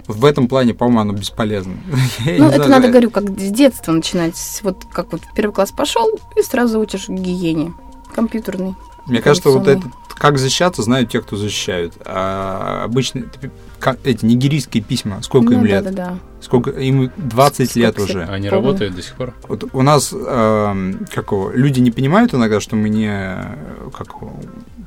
в 0.07 0.25
этом 0.25 0.47
плане, 0.47 0.73
по-моему, 0.73 0.99
оно 1.01 1.13
бесполезно. 1.13 1.75
Ну, 2.25 2.49
это 2.49 2.67
надо, 2.67 2.89
говорю, 2.89 3.09
как 3.09 3.23
с 3.39 3.51
детства 3.51 3.91
начинать. 3.91 4.35
Вот 4.63 4.83
как 4.91 5.11
вот 5.11 5.21
в 5.21 5.33
первый 5.33 5.53
класс 5.53 5.71
пошел 5.71 6.19
и 6.35 6.41
сразу 6.41 6.79
учишь 6.79 7.09
гигиене 7.09 7.73
компьютерной. 8.13 8.75
Мне 9.07 9.21
кажется, 9.21 9.49
вот 9.49 9.67
это 9.67 9.83
как 10.17 10.37
защищаться, 10.37 10.81
знают 10.81 11.11
те, 11.11 11.21
кто 11.21 11.35
защищают. 11.35 11.93
А 12.05 12.83
обычно 12.85 13.25
эти 14.03 14.25
нигерийские 14.25 14.81
письма, 14.81 15.21
сколько 15.21 15.51
ну, 15.51 15.59
им 15.59 15.65
лет? 15.65 15.83
Да, 15.83 15.91
да, 15.91 15.95
да. 15.95 16.17
Сколько 16.41 16.71
им 16.71 17.11
20 17.17 17.69
сколько 17.69 17.79
лет 17.79 17.99
уже. 17.99 18.23
Они 18.23 18.49
Помню. 18.49 18.51
работают 18.51 18.95
до 18.95 19.01
сих 19.01 19.15
пор. 19.15 19.33
Вот 19.47 19.65
у 19.73 19.81
нас 19.81 20.13
э, 20.13 20.93
какого 21.13 21.51
люди 21.51 21.79
не 21.81 21.91
понимают 21.91 22.33
иногда, 22.33 22.59
что 22.61 22.75
мы 22.75 22.89
не 22.89 23.37
как 23.95 24.15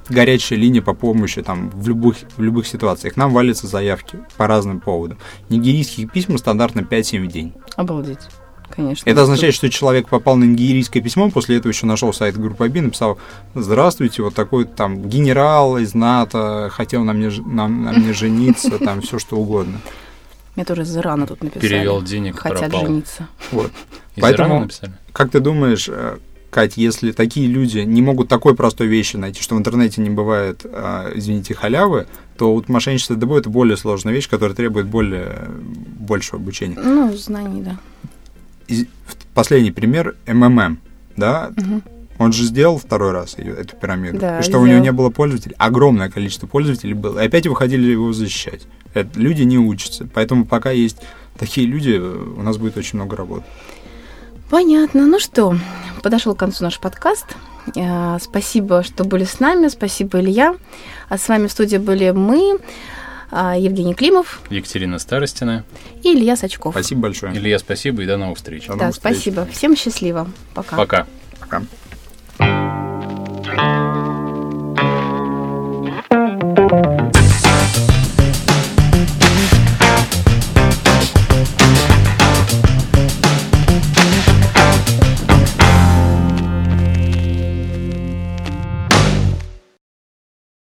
горячая 0.08 0.58
линия 0.58 0.82
по 0.82 0.94
помощи 0.94 1.42
там 1.42 1.70
в 1.70 1.88
любых 1.88 2.16
в 2.36 2.42
любых 2.42 2.66
ситуациях. 2.66 3.16
Нам 3.16 3.32
валятся 3.32 3.66
заявки 3.66 4.18
по 4.36 4.46
разным 4.46 4.80
поводам. 4.80 5.18
Нигерийских 5.48 6.10
письма 6.12 6.38
стандартно 6.38 6.80
5-7 6.80 7.24
в 7.24 7.28
день. 7.28 7.52
Обалдеть 7.76 8.28
конечно. 8.78 9.10
Это 9.10 9.22
означает, 9.22 9.54
что 9.54 9.68
человек 9.70 10.08
попал 10.08 10.36
на 10.36 10.44
нигерийское 10.44 11.02
письмо, 11.02 11.30
после 11.30 11.56
этого 11.56 11.72
еще 11.72 11.86
нашел 11.86 12.12
сайт 12.12 12.38
группы 12.38 12.64
Аби, 12.64 12.80
написал, 12.80 13.18
здравствуйте, 13.54 14.22
вот 14.22 14.34
такой 14.34 14.64
там 14.64 15.08
генерал 15.08 15.78
из 15.78 15.94
НАТО, 15.94 16.68
хотел 16.72 17.02
на 17.04 17.12
мне, 17.12 17.30
на, 17.44 17.68
на 17.68 17.92
мне 17.92 18.12
жениться, 18.14 18.78
там 18.78 19.00
все 19.00 19.18
что 19.18 19.36
угодно. 19.36 19.80
Мне 20.54 20.64
тоже 20.64 20.82
из 20.82 20.96
Ирана 20.96 21.26
тут 21.26 21.42
написали. 21.42 21.68
Перевел 21.68 22.02
денег, 22.02 22.38
Хотят 22.38 22.70
пропал. 22.70 22.86
жениться. 22.86 23.28
Вот. 23.52 23.70
Из 24.16 24.22
Поэтому, 24.22 24.48
Ирана 24.48 24.60
написали? 24.62 24.92
как 25.12 25.30
ты 25.30 25.40
думаешь, 25.40 25.88
э, 25.88 26.18
Кать, 26.50 26.76
если 26.76 27.12
такие 27.12 27.46
люди 27.46 27.80
не 27.80 28.00
могут 28.00 28.28
такой 28.28 28.54
простой 28.54 28.86
вещи 28.86 29.16
найти, 29.16 29.42
что 29.42 29.54
в 29.54 29.58
интернете 29.58 30.00
не 30.00 30.10
бывает, 30.10 30.62
э, 30.64 31.12
извините, 31.14 31.54
халявы, 31.54 32.06
то 32.38 32.54
вот 32.54 32.68
мошенничество 32.68 33.16
ДБ 33.16 33.32
это 33.38 33.50
более 33.50 33.76
сложная 33.76 34.14
вещь, 34.14 34.28
которая 34.28 34.56
требует 34.56 34.86
более 34.86 35.50
большего 35.98 36.40
обучения. 36.40 36.78
Ну, 36.78 37.14
знаний, 37.16 37.62
да. 37.62 37.78
последний 39.34 39.72
пример 39.72 40.16
МММ, 40.26 40.78
да, 41.16 41.52
угу. 41.56 41.82
Он 42.18 42.32
же 42.32 42.44
сделал 42.44 42.78
второй 42.78 43.12
раз 43.12 43.36
эту 43.38 43.76
пирамиду. 43.76 44.18
Да, 44.18 44.40
и 44.40 44.42
что 44.42 44.50
сделал. 44.50 44.64
у 44.64 44.66
него 44.66 44.78
не 44.80 44.90
было 44.90 45.08
пользователей. 45.08 45.54
Огромное 45.56 46.10
количество 46.10 46.46
пользователей 46.46 46.94
было. 46.94 47.20
И 47.20 47.26
опять 47.26 47.46
выходили 47.46 47.92
его 47.92 48.12
защищать. 48.12 48.62
Это, 48.92 49.18
люди 49.18 49.42
не 49.42 49.58
учатся. 49.58 50.08
Поэтому 50.12 50.44
пока 50.44 50.72
есть 50.72 50.98
такие 51.38 51.66
люди, 51.66 51.92
у 51.92 52.42
нас 52.42 52.56
будет 52.56 52.76
очень 52.76 52.98
много 52.98 53.16
работы. 53.16 53.44
Понятно. 54.50 55.06
Ну 55.06 55.18
что, 55.18 55.56
подошел 56.02 56.34
к 56.34 56.38
концу 56.38 56.64
наш 56.64 56.78
подкаст. 56.78 57.26
Э, 57.76 58.16
спасибо, 58.20 58.82
что 58.82 59.04
были 59.04 59.24
с 59.24 59.40
нами. 59.40 59.68
Спасибо, 59.68 60.20
Илья. 60.20 60.56
А 61.08 61.18
с 61.18 61.28
вами 61.28 61.46
в 61.46 61.52
студии 61.52 61.76
были 61.76 62.10
мы, 62.10 62.58
э, 63.30 63.54
Евгений 63.58 63.94
Климов, 63.94 64.40
Екатерина 64.48 64.98
Старостина 64.98 65.64
и 66.02 66.14
Илья 66.14 66.36
Сачков. 66.36 66.72
Спасибо 66.72 67.02
большое. 67.02 67.36
Илья, 67.36 67.58
спасибо 67.58 68.02
и 68.02 68.06
до 68.06 68.16
новых 68.16 68.38
встреч. 68.38 68.66
До 68.66 68.76
да, 68.76 68.90
встреч. 68.90 69.16
спасибо. 69.16 69.46
Всем 69.52 69.76
счастливо. 69.76 70.28
Пока. 70.54 70.76
Пока. 70.76 71.06
Пока. 71.40 71.62
thank 76.10 76.72
you 76.72 76.87